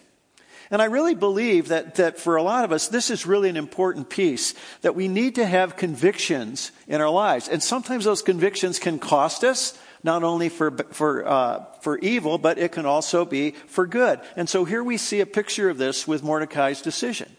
And 0.71 0.81
I 0.81 0.85
really 0.85 1.15
believe 1.15 1.67
that, 1.67 1.95
that 1.95 2.17
for 2.17 2.37
a 2.37 2.43
lot 2.43 2.63
of 2.63 2.71
us, 2.71 2.87
this 2.87 3.09
is 3.09 3.25
really 3.25 3.49
an 3.49 3.57
important 3.57 4.09
piece 4.09 4.53
that 4.81 4.95
we 4.95 5.09
need 5.09 5.35
to 5.35 5.45
have 5.45 5.75
convictions 5.75 6.71
in 6.87 7.01
our 7.01 7.09
lives. 7.09 7.49
And 7.49 7.61
sometimes 7.61 8.05
those 8.05 8.21
convictions 8.21 8.79
can 8.79 8.97
cost 8.97 9.43
us, 9.43 9.77
not 10.01 10.23
only 10.23 10.47
for, 10.47 10.71
for, 10.91 11.27
uh, 11.27 11.65
for 11.81 11.97
evil, 11.99 12.37
but 12.37 12.57
it 12.57 12.71
can 12.71 12.85
also 12.85 13.25
be 13.25 13.51
for 13.51 13.85
good. 13.85 14.21
And 14.37 14.47
so 14.47 14.63
here 14.63 14.83
we 14.83 14.95
see 14.95 15.19
a 15.19 15.25
picture 15.25 15.69
of 15.69 15.77
this 15.77 16.07
with 16.07 16.23
Mordecai's 16.23 16.81
decision. 16.81 17.35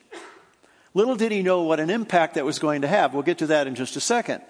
Little 0.95 1.17
did 1.17 1.33
he 1.33 1.43
know 1.43 1.63
what 1.63 1.81
an 1.81 1.91
impact 1.91 2.35
that 2.35 2.45
was 2.45 2.59
going 2.59 2.83
to 2.83 2.89
have. 2.89 3.15
We'll 3.15 3.23
get 3.23 3.39
to 3.39 3.47
that 3.49 3.67
in 3.67 3.75
just 3.75 3.97
a 3.97 4.01
second. 4.01 4.43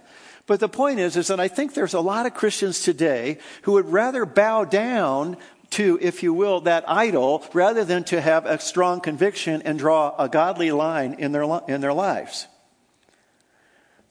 But 0.47 0.61
the 0.61 0.69
point 0.69 0.99
is, 0.99 1.17
is 1.17 1.29
that 1.29 1.39
I 1.39 1.49
think 1.49 1.75
there's 1.75 1.95
a 1.95 2.01
lot 2.01 2.27
of 2.27 2.35
Christians 2.35 2.81
today 2.81 3.39
who 3.63 3.73
would 3.73 3.87
rather 3.87 4.27
bow 4.27 4.65
down 4.65 5.37
to, 5.71 5.99
if 6.03 6.23
you 6.23 6.35
will, 6.35 6.63
that 6.63 6.85
idol 6.89 7.45
rather 7.53 7.85
than 7.85 8.05
to 8.05 8.21
have 8.21 8.45
a 8.45 8.59
strong 8.59 9.01
conviction 9.01 9.63
and 9.63 9.79
draw 9.79 10.15
a 10.19 10.29
godly 10.29 10.73
line 10.73 11.15
in 11.15 11.33
their, 11.33 11.45
in 11.69 11.81
their 11.81 11.93
lives. 11.93 12.49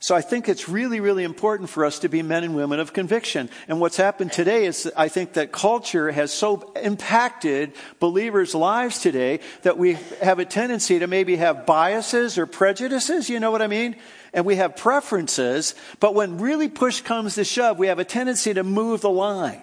So 0.03 0.15
I 0.15 0.21
think 0.21 0.49
it's 0.49 0.67
really, 0.67 0.99
really 0.99 1.23
important 1.23 1.69
for 1.69 1.85
us 1.85 1.99
to 1.99 2.09
be 2.09 2.23
men 2.23 2.43
and 2.43 2.55
women 2.55 2.79
of 2.79 2.91
conviction. 2.91 3.51
And 3.67 3.79
what's 3.79 3.97
happened 3.97 4.31
today 4.31 4.65
is 4.65 4.91
I 4.97 5.09
think 5.09 5.33
that 5.33 5.51
culture 5.51 6.11
has 6.11 6.33
so 6.33 6.73
impacted 6.75 7.73
believers' 7.99 8.55
lives 8.55 8.97
today 8.97 9.41
that 9.61 9.77
we 9.77 9.99
have 10.23 10.39
a 10.39 10.45
tendency 10.45 10.97
to 10.97 11.05
maybe 11.05 11.35
have 11.35 11.67
biases 11.67 12.39
or 12.39 12.47
prejudices, 12.47 13.29
you 13.29 13.39
know 13.39 13.51
what 13.51 13.61
I 13.61 13.67
mean? 13.67 13.95
And 14.33 14.43
we 14.43 14.55
have 14.55 14.75
preferences, 14.75 15.75
but 15.99 16.15
when 16.15 16.39
really 16.39 16.67
push 16.67 17.01
comes 17.01 17.35
to 17.35 17.43
shove, 17.43 17.77
we 17.77 17.85
have 17.85 17.99
a 17.99 18.05
tendency 18.05 18.55
to 18.55 18.63
move 18.63 19.01
the 19.01 19.09
line. 19.11 19.61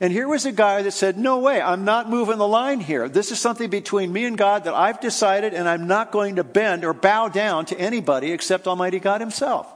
And 0.00 0.12
here 0.12 0.28
was 0.28 0.46
a 0.46 0.52
guy 0.52 0.82
that 0.82 0.92
said, 0.92 1.18
No 1.18 1.40
way, 1.40 1.60
I'm 1.60 1.84
not 1.84 2.08
moving 2.08 2.38
the 2.38 2.46
line 2.46 2.80
here. 2.80 3.08
This 3.08 3.32
is 3.32 3.40
something 3.40 3.68
between 3.68 4.12
me 4.12 4.24
and 4.24 4.38
God 4.38 4.64
that 4.64 4.74
I've 4.74 5.00
decided, 5.00 5.54
and 5.54 5.68
I'm 5.68 5.88
not 5.88 6.12
going 6.12 6.36
to 6.36 6.44
bend 6.44 6.84
or 6.84 6.92
bow 6.94 7.28
down 7.28 7.66
to 7.66 7.78
anybody 7.78 8.32
except 8.32 8.68
Almighty 8.68 9.00
God 9.00 9.20
Himself. 9.20 9.66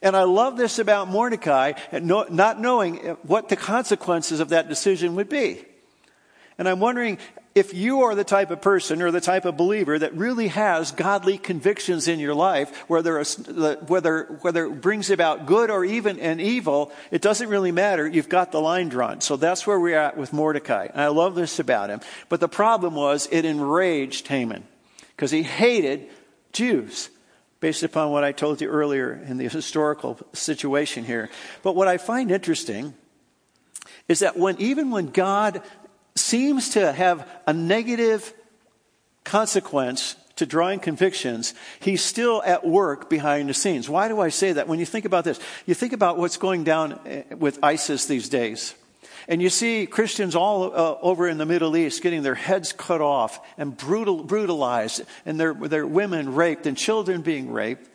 And 0.00 0.16
I 0.16 0.22
love 0.22 0.56
this 0.56 0.78
about 0.78 1.08
Mordecai, 1.08 1.72
not 1.92 2.60
knowing 2.60 2.96
what 3.22 3.48
the 3.48 3.56
consequences 3.56 4.40
of 4.40 4.50
that 4.50 4.68
decision 4.68 5.16
would 5.16 5.28
be. 5.28 5.64
And 6.58 6.68
I'm 6.68 6.80
wondering 6.80 7.18
if 7.54 7.72
you 7.72 8.02
are 8.02 8.14
the 8.14 8.24
type 8.24 8.50
of 8.50 8.60
person 8.60 9.00
or 9.00 9.10
the 9.10 9.20
type 9.20 9.44
of 9.44 9.56
believer 9.56 9.98
that 9.98 10.14
really 10.14 10.48
has 10.48 10.90
godly 10.90 11.38
convictions 11.38 12.08
in 12.08 12.18
your 12.18 12.34
life, 12.34 12.76
whether, 12.88 13.22
whether, 13.22 14.24
whether 14.42 14.66
it 14.66 14.80
brings 14.80 15.10
about 15.10 15.46
good 15.46 15.70
or 15.70 15.84
even 15.84 16.18
an 16.18 16.40
evil, 16.40 16.92
it 17.10 17.22
doesn't 17.22 17.48
really 17.48 17.72
matter. 17.72 18.06
You've 18.06 18.28
got 18.28 18.52
the 18.52 18.60
line 18.60 18.88
drawn. 18.88 19.20
So 19.20 19.36
that's 19.36 19.66
where 19.66 19.78
we're 19.78 19.98
at 19.98 20.16
with 20.16 20.32
Mordecai. 20.32 20.88
And 20.92 21.00
I 21.00 21.08
love 21.08 21.36
this 21.36 21.58
about 21.58 21.90
him. 21.90 22.00
But 22.28 22.40
the 22.40 22.48
problem 22.48 22.94
was 22.94 23.28
it 23.30 23.44
enraged 23.44 24.26
Haman 24.28 24.64
because 25.16 25.30
he 25.30 25.42
hated 25.42 26.08
Jews 26.52 27.08
based 27.60 27.82
upon 27.82 28.10
what 28.10 28.24
I 28.24 28.32
told 28.32 28.60
you 28.60 28.68
earlier 28.68 29.12
in 29.12 29.36
the 29.36 29.48
historical 29.48 30.18
situation 30.32 31.04
here. 31.04 31.28
But 31.62 31.74
what 31.76 31.88
I 31.88 31.98
find 31.98 32.30
interesting 32.30 32.94
is 34.08 34.20
that 34.20 34.36
when 34.36 34.60
even 34.60 34.90
when 34.90 35.06
God 35.06 35.62
seems 36.28 36.70
to 36.70 36.92
have 36.92 37.28
a 37.46 37.52
negative 37.52 38.34
consequence 39.24 40.16
to 40.36 40.46
drawing 40.46 40.78
convictions, 40.78 41.54
he's 41.80 42.02
still 42.02 42.42
at 42.44 42.66
work 42.66 43.10
behind 43.10 43.48
the 43.48 43.54
scenes. 43.54 43.88
Why 43.88 44.08
do 44.08 44.20
I 44.20 44.28
say 44.28 44.52
that? 44.52 44.68
When 44.68 44.78
you 44.78 44.86
think 44.86 45.04
about 45.04 45.24
this, 45.24 45.40
you 45.66 45.74
think 45.74 45.92
about 45.92 46.16
what's 46.16 46.36
going 46.36 46.64
down 46.64 47.00
eh, 47.06 47.22
with 47.34 47.58
ISIS 47.62 48.06
these 48.06 48.28
days. 48.28 48.74
And 49.26 49.42
you 49.42 49.50
see 49.50 49.86
Christians 49.86 50.34
all 50.34 50.72
uh, 50.72 50.96
over 51.02 51.28
in 51.28 51.38
the 51.38 51.44
Middle 51.44 51.76
East 51.76 52.02
getting 52.02 52.22
their 52.22 52.34
heads 52.34 52.72
cut 52.72 53.00
off 53.00 53.40
and 53.58 53.76
brutal, 53.76 54.22
brutalized, 54.22 55.02
and 55.26 55.38
their, 55.38 55.52
their 55.52 55.86
women 55.86 56.34
raped 56.34 56.66
and 56.66 56.76
children 56.76 57.20
being 57.20 57.50
raped. 57.50 57.88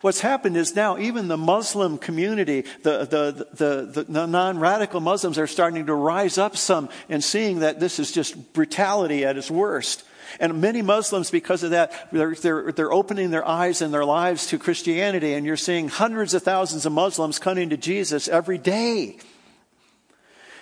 What's 0.00 0.20
happened 0.20 0.56
is 0.56 0.76
now 0.76 0.98
even 0.98 1.28
the 1.28 1.36
Muslim 1.36 1.98
community, 1.98 2.62
the, 2.82 3.04
the, 3.04 3.46
the, 3.52 4.04
the, 4.04 4.26
non 4.26 4.58
radical 4.58 5.00
Muslims 5.00 5.38
are 5.38 5.46
starting 5.46 5.86
to 5.86 5.94
rise 5.94 6.38
up 6.38 6.56
some 6.56 6.88
and 7.08 7.22
seeing 7.22 7.60
that 7.60 7.80
this 7.80 7.98
is 7.98 8.12
just 8.12 8.52
brutality 8.52 9.24
at 9.24 9.36
its 9.36 9.50
worst. 9.50 10.04
And 10.38 10.60
many 10.60 10.82
Muslims, 10.82 11.30
because 11.30 11.62
of 11.62 11.70
that, 11.70 12.10
they're, 12.12 12.34
they're, 12.34 12.70
they're, 12.70 12.92
opening 12.92 13.30
their 13.30 13.46
eyes 13.46 13.82
and 13.82 13.92
their 13.92 14.04
lives 14.04 14.46
to 14.48 14.58
Christianity. 14.58 15.34
And 15.34 15.44
you're 15.46 15.56
seeing 15.56 15.88
hundreds 15.88 16.34
of 16.34 16.42
thousands 16.42 16.86
of 16.86 16.92
Muslims 16.92 17.38
coming 17.38 17.70
to 17.70 17.76
Jesus 17.76 18.28
every 18.28 18.58
day. 18.58 19.16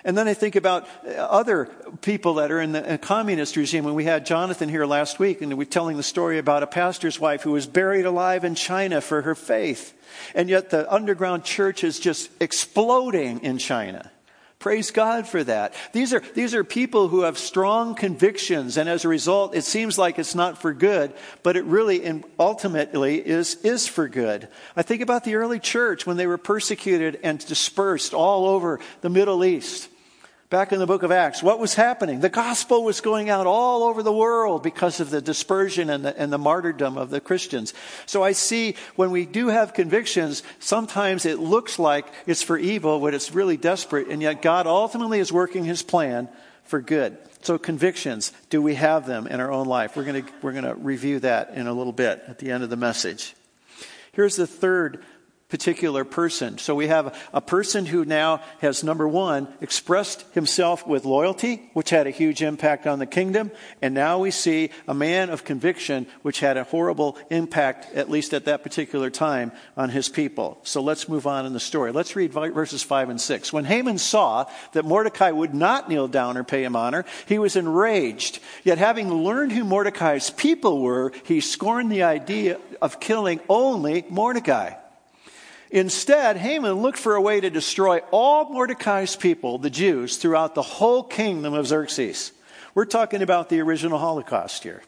And 0.07 0.17
then 0.17 0.29
I 0.29 0.35
think 0.35 0.55
about 0.55 0.87
uh, 1.05 1.11
other 1.11 1.67
people 2.01 2.35
that 2.35 2.53
are 2.53 2.61
in 2.61 2.71
the 2.71 2.93
uh, 2.93 2.97
communist 2.97 3.57
regime. 3.57 3.83
When 3.83 3.95
we 3.95 4.05
had 4.05 4.25
Jonathan 4.25 4.69
here 4.69 4.87
last 4.87 5.19
week, 5.19 5.43
and 5.43 5.49
we 5.51 5.57
were 5.57 5.65
telling 5.65 5.97
the 5.97 6.05
story 6.05 6.39
about 6.39 6.63
a 6.63 6.69
pastor's 6.69 7.19
wife 7.19 7.43
who 7.43 7.51
was 7.51 7.67
buried 7.67 8.07
alive 8.07 8.45
in 8.45 8.55
China 8.55 9.01
for 9.01 9.23
her 9.23 9.35
faith. 9.35 9.95
And 10.33 10.49
yet 10.49 10.71
the 10.71 10.91
underground 10.95 11.43
church 11.43 11.83
is 11.83 11.99
just 11.99 12.31
exploding 12.41 13.41
in 13.41 13.59
China. 13.59 14.13
Praise 14.61 14.93
God 14.93 15.27
for 15.27 15.43
that. 15.43 15.75
These 15.93 16.15
are, 16.15 16.23
these 16.35 16.55
are 16.55 16.63
people 16.63 17.09
who 17.09 17.23
have 17.23 17.37
strong 17.37 17.97
convictions, 17.97 18.77
and 18.77 18.89
as 18.89 19.05
a 19.05 19.09
result, 19.09 19.57
it 19.57 19.65
seems 19.65 19.99
like 19.99 20.21
it's 20.21 20.37
not 20.37 20.57
for 20.57 20.73
good, 20.73 21.13
but 21.43 21.57
it 21.57 21.65
really 21.65 22.05
and 22.05 22.25
ultimately 22.39 23.17
is, 23.19 23.57
is 23.57 23.89
for 23.89 24.09
good. 24.09 24.47
I 24.77 24.83
think 24.83 25.03
about 25.03 25.25
the 25.25 25.35
early 25.35 25.59
church 25.59 26.07
when 26.07 26.17
they 26.17 26.29
were 26.29 26.39
persecuted 26.39 27.19
and 27.25 27.45
dispersed 27.45 28.15
all 28.15 28.47
over 28.47 28.79
the 29.01 29.11
Middle 29.11 29.45
East. 29.45 29.89
Back 30.49 30.71
in 30.71 30.79
the 30.79 30.87
book 30.87 31.03
of 31.03 31.11
Acts, 31.11 31.43
what 31.43 31.59
was 31.59 31.75
happening? 31.75 32.21
The 32.21 32.29
gospel 32.29 32.85
was 32.85 33.01
going 33.01 33.29
out 33.29 33.49
all 33.49 33.83
over 33.83 34.05
the 34.05 34.13
world 34.13 34.63
because 34.63 35.01
of 35.01 35.11
the 35.11 35.21
dispersion 35.21 35.91
and 35.91 36.05
the, 36.05 36.17
and 36.17 36.33
the 36.33 36.39
martyrdom 36.39 36.97
of 36.97 37.11
the 37.11 37.21
Christians. 37.21 37.75
So 38.07 38.23
I 38.23 38.31
see 38.31 38.77
when 38.95 39.11
we 39.11 39.27
do 39.27 39.49
have 39.49 39.75
convictions, 39.75 40.45
sometimes 40.61 41.27
it 41.27 41.41
looks 41.41 41.81
like 41.81 42.07
it's 42.29 42.43
for 42.43 42.57
evil 42.57 43.01
when 43.01 43.13
it's 43.13 43.35
really 43.35 43.57
desperate, 43.57 44.07
and 44.07 44.23
yet 44.23 44.41
God 44.41 44.69
ultimately 44.69 45.19
is 45.19 45.33
working 45.33 45.65
his 45.65 45.83
plan 45.83 46.29
for 46.63 46.81
good. 46.81 47.19
So 47.43 47.59
convictions, 47.59 48.33
do 48.49 48.63
we 48.63 48.77
have 48.77 49.05
them 49.05 49.27
in 49.27 49.41
our 49.41 49.51
own 49.51 49.67
life? 49.67 49.97
We're 49.97 50.05
going 50.05 50.25
to, 50.25 50.33
we're 50.43 50.53
going 50.53 50.65
to 50.65 50.75
review 50.77 51.19
that 51.21 51.55
in 51.55 51.67
a 51.67 51.73
little 51.73 51.93
bit 51.93 52.23
at 52.29 52.39
the 52.39 52.53
end 52.53 52.63
of 52.63 52.71
the 52.71 52.77
message. 52.77 53.35
Here's 54.13 54.37
the 54.37 54.47
third 54.47 55.05
particular 55.49 56.05
person. 56.05 56.59
So 56.59 56.75
we 56.75 56.89
have 56.89 57.17
a 57.33 57.41
person 57.41 57.87
who 57.87 58.05
now 58.05 58.41
has, 58.61 58.83
number 58.83 59.07
one, 59.07 59.47
expressed 59.61 60.25
himself 60.33 60.87
with 60.87 61.05
loyalty, 61.05 61.71
which 61.73 61.91
had 61.91 62.09
a 62.09 62.11
huge 62.11 62.43
impact 62.43 62.87
on 62.87 62.99
the 62.99 63.07
kingdom. 63.07 63.53
And 63.81 63.95
now 63.95 64.19
we 64.19 64.33
see 64.33 64.71
a 64.89 64.95
man 64.95 65.31
of 65.31 65.45
conviction, 65.45 66.09
which 66.23 66.41
had 66.41 66.57
a 66.57 66.65
horrible 66.65 67.17
impact, 67.31 67.95
at 67.95 68.11
least 68.11 68.35
at 68.35 68.47
that 68.47 68.65
particular 68.65 69.09
time, 69.09 69.53
on 69.77 69.91
his 69.91 70.09
people. 70.09 70.59
So 70.65 70.83
let's 70.83 71.09
move 71.09 71.29
on 71.29 71.47
in 71.47 71.53
the 71.53 71.61
story. 71.61 71.93
Let's 71.93 72.17
read 72.17 72.33
verses 72.33 72.83
5 72.83 73.11
and 73.11 73.21
6. 73.21 73.53
When 73.53 73.65
Haman 73.65 73.99
saw 73.99 74.47
that 74.73 74.85
Mordecai 74.85 75.31
would 75.31 75.55
not 75.55 75.89
kneel 75.89 76.09
down 76.09 76.37
or 76.37 76.43
pay 76.43 76.65
him 76.65 76.75
honor, 76.75 77.05
he 77.27 77.39
was 77.39 77.55
enraged. 77.55 78.41
Yet 78.65 78.79
having 78.79 79.13
learned 79.13 79.53
who 79.53 79.63
Mordecai's 79.63 80.31
people 80.31 80.81
were, 80.81 81.13
he 81.25 81.41
scorned 81.41 81.93
the 81.93 82.03
idea 82.03 82.59
of 82.83 82.99
killing 82.99 83.39
only 83.49 84.05
Mordecai. 84.09 84.73
Instead, 85.71 86.37
Haman 86.37 86.75
looked 86.75 86.99
for 86.99 87.17
a 87.17 87.21
way 87.21 87.41
to 87.41 87.51
destroy 87.51 87.99
all 88.11 88.51
Mordecai's 88.51 89.17
people, 89.17 89.59
the 89.59 89.71
Jews, 89.71 90.17
throughout 90.17 90.55
the 90.55 90.63
whole 90.63 91.03
kingdom 91.03 91.55
of 91.55 91.67
Xerxes. 91.67 92.33
We're 92.75 92.85
talking 92.85 93.23
about 93.23 93.49
the 93.49 93.61
original 93.61 93.99
Holocaust 93.99 94.63
here. 94.63 94.83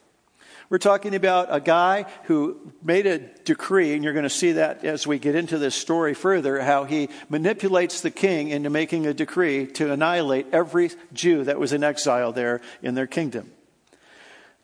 We're 0.70 0.78
talking 0.78 1.14
about 1.14 1.49
a 1.50 1.61
guy 1.61 2.04
who 2.25 2.73
made 2.82 3.06
a 3.06 3.18
decree, 3.18 3.94
and 3.94 4.04
you're 4.04 4.12
going 4.12 4.25
to 4.25 4.30
see 4.30 4.52
that 4.52 4.85
as 4.85 5.06
we 5.06 5.18
get 5.18 5.35
into 5.35 5.56
this 5.56 5.75
story 5.75 6.12
further, 6.12 6.61
how 6.61 6.85
he 6.85 7.08
manipulates 7.30 8.02
the 8.02 8.11
king 8.11 8.49
into 8.49 8.68
making 8.68 9.06
a 9.06 9.14
decree 9.14 9.66
to 9.68 9.90
annihilate 9.90 10.49
every 10.52 10.90
Jew 11.14 11.44
that 11.44 11.58
was 11.58 11.73
in 11.73 11.82
exile 11.82 12.32
there 12.32 12.61
in 12.82 12.94
their 12.94 13.06
kingdom. 13.06 13.50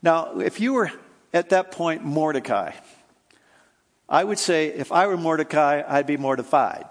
Now, 0.02 0.40
if 0.40 0.60
you 0.60 0.74
were 0.74 0.92
at 1.32 1.48
that 1.48 1.72
point 1.72 2.04
Mordecai, 2.04 2.72
I 4.08 4.22
would 4.24 4.38
say 4.38 4.68
if 4.68 4.92
I 4.92 5.06
were 5.06 5.16
Mordecai, 5.16 5.82
I'd 5.86 6.06
be 6.06 6.16
mortified. 6.16 6.86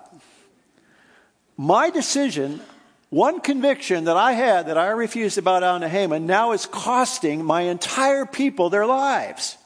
My 1.58 1.90
decision, 1.90 2.62
one 3.10 3.40
conviction 3.40 4.06
that 4.06 4.18
I 4.18 4.34
had 4.34 4.68
that 4.68 4.78
I 4.78 4.88
refused 4.88 5.36
to 5.36 5.42
bow 5.42 5.60
down 5.60 5.82
to 5.82 5.90
Haman, 5.90 6.26
now 6.26 6.52
is 6.54 6.66
costing 6.66 7.46
my 7.46 7.62
entire 7.62 8.26
people 8.26 8.70
their 8.70 8.88
lives. 8.88 9.58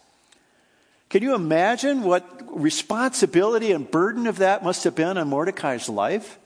Can 1.10 1.24
you 1.24 1.34
imagine 1.34 2.04
what 2.04 2.26
responsibility 2.50 3.72
and 3.72 3.90
burden 3.90 4.28
of 4.28 4.40
that 4.40 4.64
must 4.64 4.84
have 4.84 4.96
been 4.96 5.18
on 5.18 5.30
Mordecai's 5.30 5.88
life? 5.88 6.38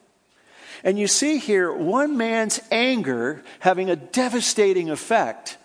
And 0.83 0.99
you 0.99 1.07
see 1.07 1.37
here 1.37 1.71
one 1.73 2.17
man's 2.17 2.59
anger 2.71 3.43
having 3.59 3.89
a 3.89 3.95
devastating 3.95 4.89
effect 4.89 5.57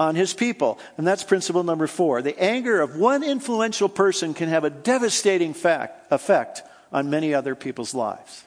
on 0.00 0.14
his 0.14 0.32
people. 0.32 0.80
And 0.96 1.06
that's 1.06 1.22
principle 1.22 1.62
number 1.62 1.86
four. 1.86 2.22
The 2.22 2.40
anger 2.42 2.80
of 2.80 2.96
one 2.96 3.22
influential 3.22 3.90
person 3.90 4.32
can 4.32 4.48
have 4.48 4.64
a 4.64 4.70
devastating 4.70 5.52
fact, 5.52 6.10
effect 6.10 6.62
on 6.90 7.10
many 7.10 7.34
other 7.34 7.54
people's 7.54 7.94
lives. 7.94 8.44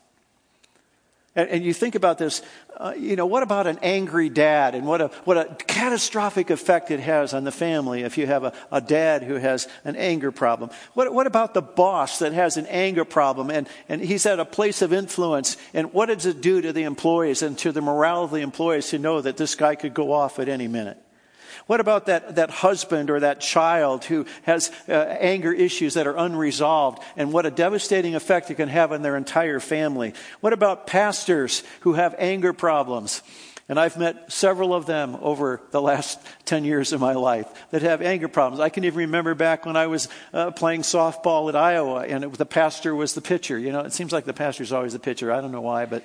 And, 1.36 1.50
and 1.50 1.64
you 1.64 1.72
think 1.72 1.94
about 1.94 2.18
this, 2.18 2.42
uh, 2.76 2.96
you 2.98 3.16
know, 3.16 3.28
what 3.28 3.44
about 3.44 3.68
an 3.68 3.78
angry 3.84 4.30
dad 4.30 4.74
and 4.74 4.88
what 4.88 5.00
a, 5.00 5.08
what 5.26 5.38
a 5.38 5.56
catastrophic 5.68 6.50
effect 6.50 6.90
it 6.90 7.00
has 7.00 7.36
on 7.36 7.44
the 7.44 7.52
family 7.52 8.02
if 8.02 8.18
you 8.18 8.26
have 8.26 8.44
a, 8.44 8.54
a 8.72 8.82
dad 8.82 9.22
who 9.22 9.36
has 9.36 9.68
an 9.86 9.96
anger 9.96 10.32
problem? 10.32 10.72
What, 10.96 11.14
what 11.14 11.28
about 11.28 11.54
the 11.54 11.62
boss 11.62 12.18
that 12.20 12.34
has 12.34 12.58
an 12.58 12.66
anger 12.66 13.06
problem 13.06 13.52
and, 13.52 13.70
and 13.88 14.02
he's 14.02 14.26
at 14.26 14.40
a 14.40 14.46
place 14.46 14.82
of 14.82 14.92
influence? 14.92 15.56
And 15.76 15.94
what 15.94 16.08
does 16.08 16.26
it 16.26 16.42
do 16.42 16.62
to 16.62 16.74
the 16.74 16.84
employees 16.84 17.44
and 17.44 17.56
to 17.60 17.72
the 17.72 17.82
morale 17.82 18.24
of 18.24 18.32
the 18.32 18.42
employees 18.42 18.90
to 18.90 18.98
know 18.98 19.22
that 19.22 19.38
this 19.38 19.54
guy 19.54 19.76
could 19.76 19.94
go 19.94 20.12
off 20.12 20.40
at 20.40 20.50
any 20.50 20.68
minute? 20.68 20.98
What 21.66 21.80
about 21.80 22.08
that, 22.08 22.36
that 22.36 22.50
husband 22.50 23.10
or 23.10 23.22
that 23.22 23.40
child 23.40 24.04
who 24.04 24.26
has 24.44 24.72
uh, 24.90 24.92
anger 24.92 25.54
issues 25.54 25.94
that 25.94 26.08
are 26.08 26.18
unresolved 26.18 27.02
and 27.16 27.32
what 27.32 27.46
a 27.46 27.52
devastating 27.52 28.16
effect 28.16 28.52
it 28.52 28.56
can 28.56 28.70
have 28.70 28.92
on 28.92 29.02
their 29.02 29.16
entire 29.16 29.60
family? 29.60 30.14
What 30.42 30.54
about 30.54 30.88
pastors 30.88 31.64
who 31.82 31.94
have 31.94 32.16
anger 32.18 32.52
problems? 32.52 33.22
And 33.70 33.80
I've 33.80 33.98
met 33.98 34.32
several 34.32 34.74
of 34.74 34.86
them 34.86 35.18
over 35.22 35.62
the 35.72 35.82
last 35.82 36.20
10 36.46 36.66
years 36.66 36.92
of 36.92 37.00
my 37.00 37.14
life 37.14 37.48
that 37.72 37.82
have 37.82 38.02
anger 38.02 38.28
problems. 38.28 38.60
I 38.60 38.70
can 38.70 38.84
even 38.84 39.00
remember 39.00 39.36
back 39.36 39.66
when 39.66 39.78
I 39.78 39.88
was 39.88 40.10
uh, 40.34 40.52
playing 40.52 40.82
softball 40.82 41.50
at 41.50 41.56
Iowa 41.56 42.02
and 42.06 42.24
it, 42.26 42.34
the 42.34 42.46
pastor 42.46 42.94
was 42.94 43.14
the 43.14 43.22
pitcher. 43.22 43.58
You 43.58 43.72
know, 43.72 43.82
it 43.82 43.94
seems 43.94 44.12
like 44.12 44.26
the 44.26 44.34
pastor's 44.34 44.72
always 44.72 44.94
the 44.94 45.00
pitcher. 45.00 45.32
I 45.32 45.40
don't 45.40 45.52
know 45.52 45.62
why, 45.62 45.86
but 45.86 46.04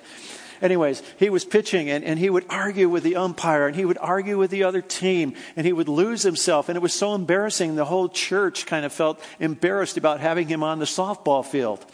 anyways, 0.61 1.03
he 1.17 1.29
was 1.29 1.43
pitching 1.43 1.89
and, 1.89 2.03
and 2.03 2.17
he 2.17 2.29
would 2.29 2.45
argue 2.49 2.87
with 2.87 3.03
the 3.03 3.17
umpire 3.17 3.67
and 3.67 3.75
he 3.75 3.85
would 3.85 3.97
argue 3.97 4.37
with 4.37 4.51
the 4.51 4.63
other 4.63 4.81
team 4.81 5.33
and 5.55 5.65
he 5.65 5.73
would 5.73 5.89
lose 5.89 6.23
himself. 6.23 6.69
And 6.69 6.75
it 6.75 6.81
was 6.81 6.93
so 6.93 7.13
embarrassing. 7.13 7.75
The 7.75 7.85
whole 7.85 8.09
church 8.09 8.65
kind 8.65 8.85
of 8.85 8.93
felt 8.93 9.21
embarrassed 9.39 9.97
about 9.97 10.21
having 10.21 10.47
him 10.47 10.63
on 10.63 10.79
the 10.79 10.85
softball 10.85 11.45
field 11.45 11.85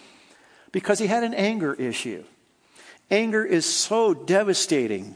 because 0.72 1.00
he 1.00 1.08
had 1.08 1.24
an 1.24 1.34
anger 1.34 1.74
issue. 1.74 2.24
Anger 3.10 3.46
is 3.46 3.66
so 3.66 4.14
devastating. 4.14 5.16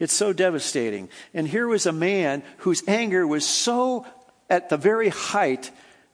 It's 0.00 0.14
so 0.14 0.32
devastating. 0.32 1.08
And 1.32 1.46
here 1.46 1.68
was 1.68 1.86
a 1.86 1.92
man 1.92 2.42
whose 2.58 2.82
anger 2.88 3.26
was 3.26 3.46
so 3.46 4.06
at 4.48 4.68
the 4.68 4.76
very 4.76 5.10
height 5.10 5.70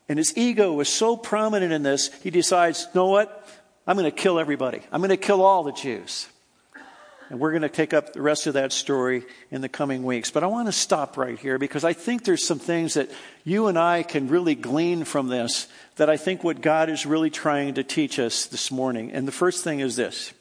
and 0.08 0.18
his 0.18 0.36
ego 0.36 0.72
was 0.72 0.88
so 0.88 1.16
prominent 1.16 1.72
in 1.72 1.82
this, 1.82 2.12
he 2.22 2.30
decides, 2.30 2.82
you 2.82 3.00
know 3.00 3.06
what? 3.06 3.48
I'm 3.86 3.96
going 3.96 4.10
to 4.10 4.16
kill 4.16 4.38
everybody. 4.38 4.82
I'm 4.92 5.00
going 5.00 5.10
to 5.10 5.16
kill 5.16 5.42
all 5.42 5.64
the 5.64 5.72
Jews. 5.72 6.28
And 7.28 7.40
we're 7.40 7.50
going 7.50 7.62
to 7.62 7.68
take 7.68 7.92
up 7.92 8.12
the 8.12 8.22
rest 8.22 8.46
of 8.46 8.54
that 8.54 8.72
story 8.72 9.24
in 9.50 9.60
the 9.60 9.68
coming 9.68 10.04
weeks. 10.04 10.30
But 10.30 10.44
I 10.44 10.46
want 10.46 10.68
to 10.68 10.72
stop 10.72 11.16
right 11.16 11.36
here 11.36 11.58
because 11.58 11.82
I 11.82 11.92
think 11.92 12.24
there's 12.24 12.46
some 12.46 12.60
things 12.60 12.94
that 12.94 13.10
you 13.44 13.66
and 13.66 13.76
I 13.76 14.04
can 14.04 14.28
really 14.28 14.54
glean 14.54 15.04
from 15.04 15.26
this 15.26 15.66
that 15.96 16.08
I 16.08 16.16
think 16.16 16.44
what 16.44 16.60
God 16.60 16.88
is 16.88 17.04
really 17.04 17.30
trying 17.30 17.74
to 17.74 17.82
teach 17.82 18.20
us 18.20 18.46
this 18.46 18.70
morning. 18.70 19.10
And 19.10 19.26
the 19.26 19.32
first 19.32 19.64
thing 19.64 19.80
is 19.80 19.96
this 19.96 20.32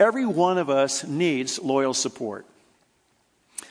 every 0.00 0.26
one 0.26 0.58
of 0.58 0.68
us 0.68 1.04
needs 1.04 1.60
loyal 1.60 1.94
support. 1.94 2.44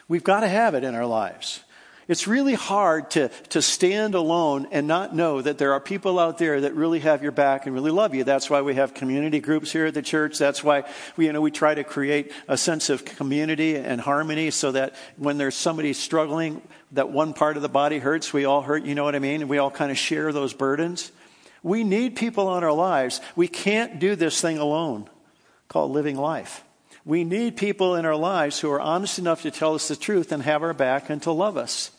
We've 0.07 0.23
got 0.23 0.41
to 0.41 0.47
have 0.47 0.75
it 0.75 0.83
in 0.83 0.95
our 0.95 1.05
lives. 1.05 1.63
It's 2.09 2.27
really 2.27 2.55
hard 2.55 3.11
to, 3.11 3.29
to 3.49 3.61
stand 3.61 4.15
alone 4.15 4.67
and 4.71 4.87
not 4.87 5.15
know 5.15 5.43
that 5.43 5.59
there 5.59 5.73
are 5.73 5.79
people 5.79 6.17
out 6.17 6.39
there 6.39 6.61
that 6.61 6.73
really 6.73 7.01
have 7.01 7.21
your 7.21 7.31
back 7.31 7.67
and 7.67 7.75
really 7.75 7.91
love 7.91 8.15
you. 8.15 8.23
That's 8.23 8.49
why 8.49 8.63
we 8.63 8.73
have 8.73 8.95
community 8.95 9.39
groups 9.39 9.71
here 9.71 9.85
at 9.85 9.93
the 9.93 10.01
church. 10.01 10.39
That's 10.39 10.63
why 10.63 10.85
we, 11.17 11.27
you 11.27 11.33
know, 11.33 11.41
we 11.41 11.51
try 11.51 11.75
to 11.75 11.83
create 11.83 12.31
a 12.47 12.57
sense 12.57 12.89
of 12.89 13.05
community 13.05 13.75
and 13.75 14.01
harmony 14.01 14.49
so 14.49 14.71
that 14.71 14.95
when 15.17 15.37
there's 15.37 15.53
somebody 15.53 15.93
struggling, 15.93 16.63
that 16.93 17.11
one 17.11 17.33
part 17.33 17.57
of 17.57 17.61
the 17.61 17.69
body 17.69 17.99
hurts, 17.99 18.33
we 18.33 18.43
all 18.43 18.63
hurt, 18.63 18.85
you 18.85 18.95
know 18.95 19.03
what 19.03 19.13
I 19.13 19.19
mean? 19.19 19.41
And 19.41 19.49
we 19.49 19.59
all 19.59 19.69
kind 19.69 19.91
of 19.91 19.97
share 19.99 20.33
those 20.33 20.55
burdens. 20.55 21.11
We 21.61 21.83
need 21.83 22.15
people 22.15 22.57
in 22.57 22.63
our 22.63 22.73
lives. 22.73 23.21
We 23.35 23.47
can't 23.47 23.99
do 23.99 24.15
this 24.15 24.41
thing 24.41 24.57
alone 24.57 25.07
called 25.67 25.91
living 25.91 26.15
life. 26.15 26.63
We 27.09 27.23
need 27.23 27.57
people 27.57 27.95
in 27.95 28.05
our 28.05 28.15
lives 28.15 28.59
who 28.59 28.69
are 28.69 28.79
honest 28.79 29.17
enough 29.17 29.41
to 29.41 29.49
tell 29.49 29.73
us 29.73 29.87
the 29.87 29.95
truth 29.95 30.31
and 30.31 30.43
have 30.43 30.61
our 30.61 30.75
back 30.75 31.09
and 31.09 31.19
to 31.23 31.31
love 31.31 31.57
us. 31.57 31.89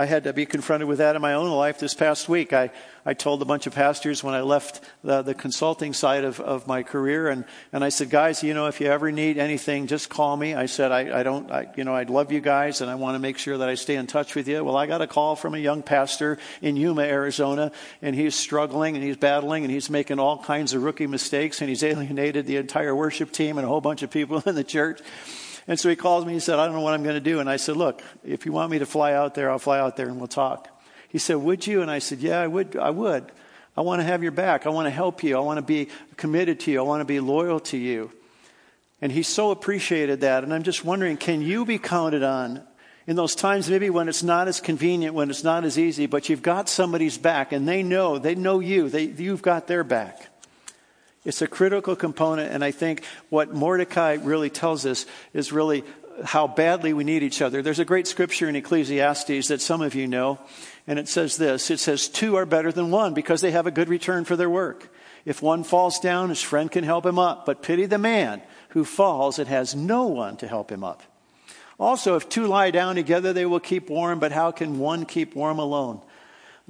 I 0.00 0.06
had 0.06 0.24
to 0.24 0.32
be 0.32 0.46
confronted 0.46 0.88
with 0.88 0.96
that 0.96 1.14
in 1.14 1.20
my 1.20 1.34
own 1.34 1.50
life 1.50 1.78
this 1.78 1.92
past 1.92 2.26
week. 2.26 2.54
I, 2.54 2.70
I 3.04 3.12
told 3.12 3.42
a 3.42 3.44
bunch 3.44 3.66
of 3.66 3.74
pastors 3.74 4.24
when 4.24 4.32
I 4.32 4.40
left 4.40 4.80
the, 5.04 5.20
the 5.20 5.34
consulting 5.34 5.92
side 5.92 6.24
of, 6.24 6.40
of 6.40 6.66
my 6.66 6.82
career, 6.82 7.28
and, 7.28 7.44
and 7.70 7.84
I 7.84 7.90
said, 7.90 8.08
guys, 8.08 8.42
you 8.42 8.54
know, 8.54 8.66
if 8.66 8.80
you 8.80 8.86
ever 8.86 9.12
need 9.12 9.36
anything, 9.36 9.88
just 9.88 10.08
call 10.08 10.38
me. 10.38 10.54
I 10.54 10.64
said, 10.64 10.90
I, 10.90 11.20
I 11.20 11.22
don't, 11.22 11.50
I, 11.50 11.68
you 11.76 11.84
know, 11.84 11.94
I'd 11.94 12.08
love 12.08 12.32
you 12.32 12.40
guys, 12.40 12.80
and 12.80 12.90
I 12.90 12.94
want 12.94 13.14
to 13.14 13.18
make 13.18 13.36
sure 13.36 13.58
that 13.58 13.68
I 13.68 13.74
stay 13.74 13.96
in 13.96 14.06
touch 14.06 14.34
with 14.34 14.48
you. 14.48 14.64
Well, 14.64 14.78
I 14.78 14.86
got 14.86 15.02
a 15.02 15.06
call 15.06 15.36
from 15.36 15.54
a 15.54 15.58
young 15.58 15.82
pastor 15.82 16.38
in 16.62 16.78
Yuma, 16.78 17.02
Arizona, 17.02 17.70
and 18.00 18.16
he's 18.16 18.34
struggling 18.34 18.96
and 18.96 19.04
he's 19.04 19.18
battling 19.18 19.64
and 19.64 19.70
he's 19.70 19.90
making 19.90 20.18
all 20.18 20.38
kinds 20.38 20.72
of 20.72 20.82
rookie 20.82 21.08
mistakes, 21.08 21.60
and 21.60 21.68
he's 21.68 21.82
alienated 21.84 22.46
the 22.46 22.56
entire 22.56 22.96
worship 22.96 23.32
team 23.32 23.58
and 23.58 23.66
a 23.66 23.68
whole 23.68 23.82
bunch 23.82 24.02
of 24.02 24.10
people 24.10 24.42
in 24.46 24.54
the 24.54 24.64
church. 24.64 25.02
And 25.70 25.78
so 25.78 25.88
he 25.88 25.94
calls 25.94 26.26
me. 26.26 26.32
He 26.32 26.40
said, 26.40 26.58
I 26.58 26.66
don't 26.66 26.74
know 26.74 26.80
what 26.80 26.94
I'm 26.94 27.04
going 27.04 27.14
to 27.14 27.20
do. 27.20 27.38
And 27.38 27.48
I 27.48 27.56
said, 27.56 27.76
Look, 27.76 28.02
if 28.24 28.44
you 28.44 28.50
want 28.50 28.72
me 28.72 28.80
to 28.80 28.86
fly 28.86 29.12
out 29.12 29.36
there, 29.36 29.52
I'll 29.52 29.60
fly 29.60 29.78
out 29.78 29.96
there 29.96 30.08
and 30.08 30.18
we'll 30.18 30.26
talk. 30.26 30.68
He 31.08 31.18
said, 31.18 31.36
Would 31.36 31.64
you? 31.64 31.80
And 31.80 31.88
I 31.88 32.00
said, 32.00 32.18
Yeah, 32.18 32.40
I 32.40 32.48
would. 32.48 32.74
I 32.74 32.90
would. 32.90 33.30
I 33.76 33.82
want 33.82 34.00
to 34.00 34.04
have 34.04 34.24
your 34.24 34.32
back. 34.32 34.66
I 34.66 34.70
want 34.70 34.86
to 34.86 34.90
help 34.90 35.22
you. 35.22 35.36
I 35.36 35.40
want 35.40 35.58
to 35.58 35.62
be 35.62 35.88
committed 36.16 36.58
to 36.60 36.72
you. 36.72 36.80
I 36.80 36.82
want 36.82 37.02
to 37.02 37.04
be 37.04 37.20
loyal 37.20 37.60
to 37.60 37.76
you. 37.76 38.10
And 39.00 39.12
he 39.12 39.22
so 39.22 39.52
appreciated 39.52 40.22
that. 40.22 40.42
And 40.42 40.52
I'm 40.52 40.64
just 40.64 40.84
wondering, 40.84 41.16
can 41.16 41.40
you 41.40 41.64
be 41.64 41.78
counted 41.78 42.24
on 42.24 42.64
in 43.06 43.14
those 43.14 43.36
times 43.36 43.70
maybe 43.70 43.90
when 43.90 44.08
it's 44.08 44.24
not 44.24 44.48
as 44.48 44.60
convenient, 44.60 45.14
when 45.14 45.30
it's 45.30 45.44
not 45.44 45.62
as 45.64 45.78
easy, 45.78 46.06
but 46.06 46.28
you've 46.28 46.42
got 46.42 46.68
somebody's 46.68 47.16
back 47.16 47.52
and 47.52 47.68
they 47.68 47.84
know, 47.84 48.18
they 48.18 48.34
know 48.34 48.58
you, 48.58 48.88
they, 48.88 49.04
you've 49.04 49.40
got 49.40 49.68
their 49.68 49.84
back. 49.84 50.30
It's 51.24 51.42
a 51.42 51.46
critical 51.46 51.96
component, 51.96 52.52
and 52.52 52.64
I 52.64 52.70
think 52.70 53.04
what 53.28 53.52
Mordecai 53.52 54.14
really 54.14 54.48
tells 54.48 54.86
us 54.86 55.04
is 55.34 55.52
really 55.52 55.84
how 56.24 56.46
badly 56.46 56.92
we 56.92 57.04
need 57.04 57.22
each 57.22 57.42
other. 57.42 57.62
There's 57.62 57.78
a 57.78 57.84
great 57.84 58.06
scripture 58.06 58.48
in 58.48 58.56
Ecclesiastes 58.56 59.48
that 59.48 59.60
some 59.60 59.82
of 59.82 59.94
you 59.94 60.06
know, 60.06 60.38
and 60.86 60.98
it 60.98 61.08
says 61.08 61.36
this 61.36 61.70
It 61.70 61.78
says, 61.78 62.08
Two 62.08 62.36
are 62.36 62.46
better 62.46 62.72
than 62.72 62.90
one 62.90 63.14
because 63.14 63.40
they 63.40 63.50
have 63.50 63.66
a 63.66 63.70
good 63.70 63.88
return 63.88 64.24
for 64.24 64.36
their 64.36 64.50
work. 64.50 64.92
If 65.26 65.42
one 65.42 65.64
falls 65.64 66.00
down, 66.00 66.30
his 66.30 66.40
friend 66.40 66.70
can 66.70 66.84
help 66.84 67.04
him 67.04 67.18
up, 67.18 67.44
but 67.44 67.62
pity 67.62 67.84
the 67.84 67.98
man 67.98 68.40
who 68.70 68.84
falls 68.84 69.38
and 69.38 69.48
has 69.48 69.74
no 69.74 70.06
one 70.06 70.36
to 70.38 70.48
help 70.48 70.72
him 70.72 70.82
up. 70.82 71.02
Also, 71.78 72.16
if 72.16 72.28
two 72.28 72.46
lie 72.46 72.70
down 72.70 72.94
together, 72.94 73.32
they 73.32 73.46
will 73.46 73.60
keep 73.60 73.90
warm, 73.90 74.18
but 74.18 74.32
how 74.32 74.50
can 74.50 74.78
one 74.78 75.04
keep 75.04 75.34
warm 75.34 75.58
alone? 75.58 76.00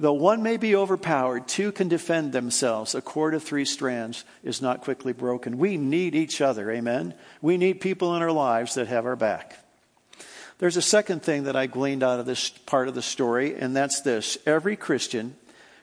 Though 0.01 0.13
one 0.13 0.41
may 0.41 0.57
be 0.57 0.75
overpowered, 0.75 1.47
two 1.47 1.71
can 1.71 1.87
defend 1.87 2.33
themselves. 2.33 2.95
A 2.95 3.03
cord 3.03 3.35
of 3.35 3.43
three 3.43 3.65
strands 3.65 4.25
is 4.43 4.59
not 4.59 4.81
quickly 4.81 5.13
broken. 5.13 5.59
We 5.59 5.77
need 5.77 6.15
each 6.15 6.41
other, 6.41 6.71
amen? 6.71 7.13
We 7.39 7.55
need 7.55 7.81
people 7.81 8.15
in 8.15 8.23
our 8.23 8.31
lives 8.31 8.73
that 8.73 8.87
have 8.87 9.05
our 9.05 9.15
back. 9.15 9.59
There's 10.57 10.75
a 10.75 10.81
second 10.81 11.21
thing 11.21 11.43
that 11.43 11.55
I 11.55 11.67
gleaned 11.67 12.01
out 12.01 12.19
of 12.19 12.25
this 12.25 12.49
part 12.49 12.87
of 12.87 12.95
the 12.95 13.03
story, 13.03 13.55
and 13.55 13.75
that's 13.75 14.01
this 14.01 14.39
every 14.47 14.75
Christian 14.75 15.35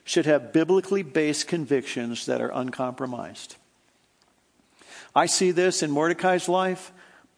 should 0.03 0.27
have 0.27 0.53
biblically 0.53 1.05
based 1.05 1.47
convictions 1.47 2.27
that 2.27 2.41
are 2.41 2.51
uncompromised. 2.53 3.55
I 5.15 5.27
see 5.27 5.53
this 5.53 5.81
in 5.81 5.93
Mordecai's 5.93 6.49
life, 6.49 6.91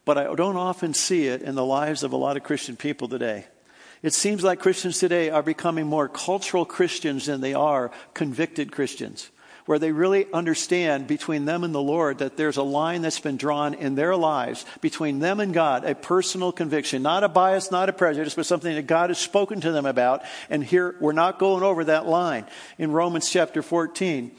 but 0.03 0.17
I 0.17 0.33
don't 0.33 0.57
often 0.57 0.95
see 0.95 1.27
it 1.27 1.43
in 1.43 1.53
the 1.53 1.63
lives 1.63 2.01
of 2.01 2.11
a 2.11 2.17
lot 2.17 2.37
of 2.37 2.43
Christian 2.43 2.75
people 2.75 3.07
today. 3.07 3.45
It 4.03 4.13
seems 4.13 4.43
like 4.43 4.59
Christians 4.59 4.97
today 4.97 5.29
are 5.29 5.43
becoming 5.43 5.85
more 5.85 6.09
cultural 6.09 6.65
Christians 6.65 7.27
than 7.27 7.41
they 7.41 7.53
are 7.53 7.91
convicted 8.15 8.71
Christians, 8.71 9.29
where 9.67 9.77
they 9.77 9.91
really 9.91 10.25
understand 10.33 11.05
between 11.05 11.45
them 11.45 11.63
and 11.63 11.73
the 11.73 11.81
Lord 11.81 12.17
that 12.17 12.35
there's 12.35 12.57
a 12.57 12.63
line 12.63 13.03
that's 13.03 13.19
been 13.19 13.37
drawn 13.37 13.75
in 13.75 13.93
their 13.93 14.15
lives 14.15 14.65
between 14.81 15.19
them 15.19 15.39
and 15.39 15.53
God, 15.53 15.85
a 15.85 15.93
personal 15.93 16.51
conviction, 16.51 17.03
not 17.03 17.23
a 17.23 17.29
bias, 17.29 17.69
not 17.69 17.89
a 17.89 17.93
prejudice, 17.93 18.33
but 18.33 18.47
something 18.47 18.73
that 18.73 18.87
God 18.87 19.11
has 19.11 19.19
spoken 19.19 19.61
to 19.61 19.71
them 19.71 19.85
about. 19.85 20.23
And 20.49 20.63
here, 20.63 20.95
we're 20.99 21.11
not 21.11 21.37
going 21.37 21.61
over 21.61 21.83
that 21.83 22.07
line. 22.07 22.45
In 22.79 22.91
Romans 22.91 23.29
chapter 23.29 23.61
14, 23.61 24.31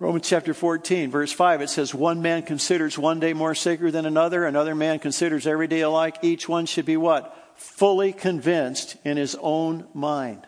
Romans 0.00 0.28
chapter 0.28 0.52
14, 0.52 1.10
verse 1.10 1.32
5, 1.32 1.62
it 1.62 1.70
says, 1.70 1.94
One 1.94 2.20
man 2.20 2.42
considers 2.42 2.98
one 2.98 3.20
day 3.20 3.32
more 3.32 3.54
sacred 3.54 3.92
than 3.92 4.04
another, 4.04 4.44
another 4.44 4.74
man 4.74 4.98
considers 4.98 5.46
every 5.46 5.68
day 5.68 5.80
alike. 5.80 6.18
Each 6.20 6.46
one 6.46 6.66
should 6.66 6.84
be 6.84 6.98
what? 6.98 7.38
Fully 7.56 8.12
convinced 8.12 8.96
in 9.04 9.16
his 9.16 9.36
own 9.40 9.86
mind. 9.94 10.46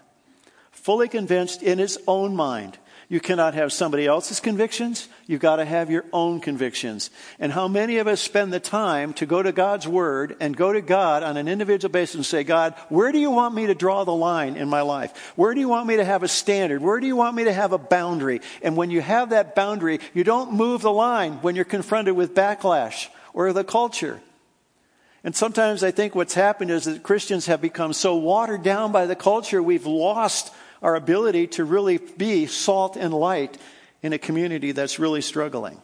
Fully 0.71 1.09
convinced 1.09 1.63
in 1.63 1.79
his 1.79 1.99
own 2.07 2.37
mind. 2.37 2.79
You 3.09 3.21
cannot 3.21 3.55
have 3.55 3.73
somebody 3.73 4.07
else's 4.07 4.41
convictions. 4.41 5.09
You've 5.27 5.41
got 5.41 5.57
to 5.57 5.65
have 5.65 5.91
your 5.91 6.05
own 6.13 6.41
convictions. 6.41 7.11
And 7.39 7.53
how 7.53 7.69
many 7.69 7.99
of 7.99 8.09
us 8.09 8.21
spend 8.21 8.53
the 8.53 8.61
time 8.61 9.13
to 9.15 9.27
go 9.27 9.43
to 9.43 9.53
God's 9.53 9.87
Word 9.87 10.37
and 10.41 10.57
go 10.57 10.73
to 10.73 10.81
God 10.81 11.23
on 11.23 11.37
an 11.37 11.47
individual 11.47 11.93
basis 11.93 12.17
and 12.17 12.27
say, 12.27 12.45
God, 12.45 12.75
where 12.89 13.13
do 13.13 13.19
you 13.19 13.31
want 13.31 13.55
me 13.55 13.67
to 13.67 13.75
draw 13.75 14.05
the 14.05 14.15
line 14.15 14.57
in 14.57 14.69
my 14.69 14.81
life? 14.81 15.33
Where 15.37 15.55
do 15.55 15.61
you 15.61 15.69
want 15.69 15.87
me 15.87 15.97
to 15.97 16.05
have 16.05 16.23
a 16.23 16.29
standard? 16.29 16.83
Where 16.83 16.99
do 16.99 17.07
you 17.07 17.17
want 17.17 17.37
me 17.37 17.45
to 17.45 17.53
have 17.53 17.73
a 17.73 17.79
boundary? 17.79 18.41
And 18.63 18.77
when 18.77 18.91
you 18.91 19.01
have 19.01 19.31
that 19.31 19.55
boundary, 19.55 20.01
you 20.15 20.25
don't 20.25 20.55
move 20.55 20.83
the 20.83 20.93
line 20.93 21.35
when 21.35 21.57
you're 21.57 21.65
confronted 21.65 22.17
with 22.17 22.35
backlash 22.35 23.09
or 23.33 23.53
the 23.53 23.65
culture. 23.65 24.21
And 25.25 25.35
sometimes 25.35 25.83
I 25.83 25.91
think 25.91 26.15
what's 26.15 26.35
happened 26.35 26.71
is 26.71 26.85
that 26.85 27.03
Christians 27.03 27.47
have 27.47 27.63
become 27.63 27.95
so 27.95 28.15
watered 28.17 28.63
down 28.63 28.93
by 28.93 29.07
the 29.07 29.17
culture, 29.17 29.63
we've 29.63 29.87
lost 29.87 30.53
our 30.83 30.95
ability 30.95 31.47
to 31.47 31.65
really 31.65 31.97
be 31.97 32.47
salt 32.47 32.97
and 32.97 33.13
light 33.15 33.57
in 34.03 34.13
a 34.13 34.19
community 34.19 34.73
that's 34.73 34.99
really 34.99 35.23
struggling. 35.23 35.81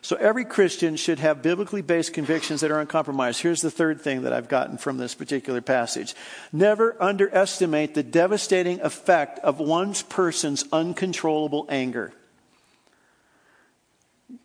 So 0.00 0.16
every 0.16 0.46
Christian 0.46 0.96
should 0.96 1.18
have 1.18 1.42
biblically 1.42 1.82
based 1.82 2.14
convictions 2.14 2.62
that 2.62 2.70
are 2.70 2.80
uncompromised. 2.80 3.42
Here's 3.42 3.60
the 3.60 3.70
third 3.70 4.00
thing 4.00 4.22
that 4.22 4.32
I've 4.32 4.48
gotten 4.48 4.78
from 4.78 4.96
this 4.96 5.14
particular 5.14 5.60
passage. 5.60 6.14
Never 6.50 6.96
underestimate 7.02 7.94
the 7.94 8.02
devastating 8.02 8.80
effect 8.80 9.38
of 9.40 9.60
one 9.60 9.94
person's 10.08 10.64
uncontrollable 10.72 11.66
anger 11.68 12.12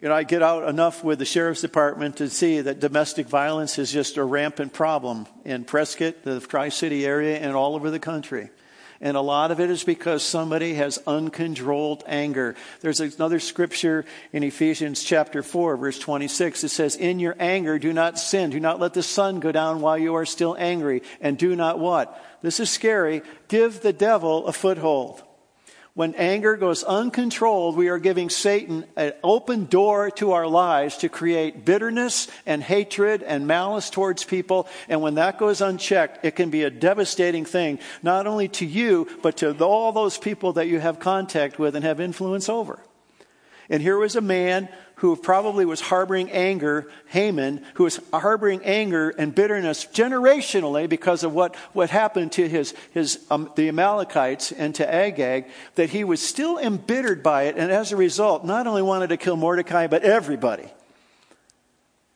you 0.01 0.07
know, 0.09 0.13
I 0.15 0.23
get 0.23 0.43
out 0.43 0.67
enough 0.67 1.03
with 1.03 1.19
the 1.19 1.25
sheriff's 1.25 1.61
department 1.61 2.17
to 2.17 2.29
see 2.29 2.61
that 2.61 2.79
domestic 2.79 3.27
violence 3.27 3.79
is 3.79 3.91
just 3.91 4.17
a 4.17 4.23
rampant 4.23 4.73
problem 4.73 5.25
in 5.45 5.63
Prescott, 5.63 6.23
the 6.23 6.39
Tri 6.39 6.69
City 6.69 7.05
area, 7.05 7.37
and 7.37 7.55
all 7.55 7.75
over 7.75 7.89
the 7.89 7.99
country. 7.99 8.49
And 9.01 9.15
a 9.15 9.21
lot 9.21 9.51
of 9.51 9.61
it 9.61 9.69
is 9.69 9.85
because 9.85 10.23
somebody 10.23 10.73
has 10.73 10.99
uncontrolled 11.07 12.03
anger. 12.05 12.55
There's 12.81 12.99
another 12.99 13.39
scripture 13.39 14.03
in 14.33 14.43
Ephesians 14.43 15.03
chapter 15.03 15.41
4, 15.41 15.77
verse 15.77 15.97
26. 15.97 16.65
It 16.65 16.69
says, 16.69 16.97
In 16.97 17.19
your 17.19 17.35
anger, 17.39 17.79
do 17.79 17.93
not 17.93 18.19
sin. 18.19 18.49
Do 18.49 18.59
not 18.59 18.81
let 18.81 18.93
the 18.93 19.03
sun 19.03 19.39
go 19.39 19.53
down 19.53 19.79
while 19.79 19.97
you 19.97 20.15
are 20.15 20.25
still 20.25 20.55
angry. 20.59 21.01
And 21.21 21.37
do 21.37 21.55
not 21.55 21.79
what? 21.79 22.21
This 22.41 22.59
is 22.59 22.69
scary. 22.69 23.21
Give 23.47 23.81
the 23.81 23.93
devil 23.93 24.47
a 24.47 24.53
foothold. 24.53 25.23
When 25.95 26.13
anger 26.15 26.55
goes 26.55 26.83
uncontrolled, 26.83 27.75
we 27.75 27.89
are 27.89 27.97
giving 27.97 28.29
Satan 28.29 28.85
an 28.95 29.13
open 29.23 29.65
door 29.65 30.11
to 30.11 30.31
our 30.31 30.47
lives 30.47 30.97
to 30.97 31.09
create 31.09 31.65
bitterness 31.65 32.27
and 32.45 32.63
hatred 32.63 33.23
and 33.23 33.47
malice 33.47 33.89
towards 33.89 34.23
people. 34.23 34.67
And 34.87 35.01
when 35.01 35.15
that 35.15 35.37
goes 35.37 35.61
unchecked, 35.61 36.23
it 36.23 36.35
can 36.35 36.49
be 36.49 36.63
a 36.63 36.69
devastating 36.69 37.43
thing, 37.43 37.79
not 38.01 38.27
only 38.27 38.47
to 38.49 38.65
you, 38.65 39.07
but 39.21 39.37
to 39.37 39.51
all 39.63 39.91
those 39.91 40.17
people 40.17 40.53
that 40.53 40.67
you 40.67 40.79
have 40.79 40.99
contact 40.99 41.59
with 41.59 41.75
and 41.75 41.83
have 41.83 41.99
influence 41.99 42.49
over. 42.49 42.79
And 43.69 43.81
here 43.81 43.97
was 43.97 44.15
a 44.15 44.21
man 44.21 44.67
who 44.95 45.15
probably 45.15 45.63
was 45.63 45.79
harboring 45.79 46.31
anger, 46.31 46.91
Haman, 47.07 47.63
who 47.75 47.85
was 47.85 47.99
harboring 48.11 48.63
anger 48.65 49.09
and 49.11 49.33
bitterness 49.33 49.85
generationally 49.85 50.89
because 50.89 51.23
of 51.23 51.33
what, 51.33 51.55
what 51.73 51.89
happened 51.89 52.33
to 52.33 52.49
his, 52.49 52.73
his, 52.91 53.25
um, 53.31 53.49
the 53.55 53.69
Amalekites 53.69 54.51
and 54.51 54.75
to 54.75 54.93
Agag, 54.93 55.45
that 55.75 55.91
he 55.91 56.03
was 56.03 56.21
still 56.21 56.57
embittered 56.57 57.23
by 57.23 57.43
it, 57.43 57.55
and 57.57 57.71
as 57.71 57.91
a 57.91 57.95
result, 57.95 58.43
not 58.43 58.67
only 58.67 58.81
wanted 58.81 59.09
to 59.09 59.17
kill 59.17 59.37
Mordecai, 59.37 59.87
but 59.87 60.03
everybody. 60.03 60.67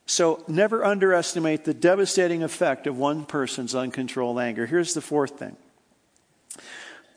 So 0.05 0.43
never 0.47 0.83
underestimate 0.83 1.63
the 1.63 1.73
devastating 1.73 2.43
effect 2.43 2.87
of 2.87 2.97
one 2.97 3.25
person's 3.25 3.73
uncontrolled 3.73 4.39
anger. 4.39 4.65
Here's 4.65 4.93
the 4.93 5.01
fourth 5.01 5.39
thing 5.39 5.55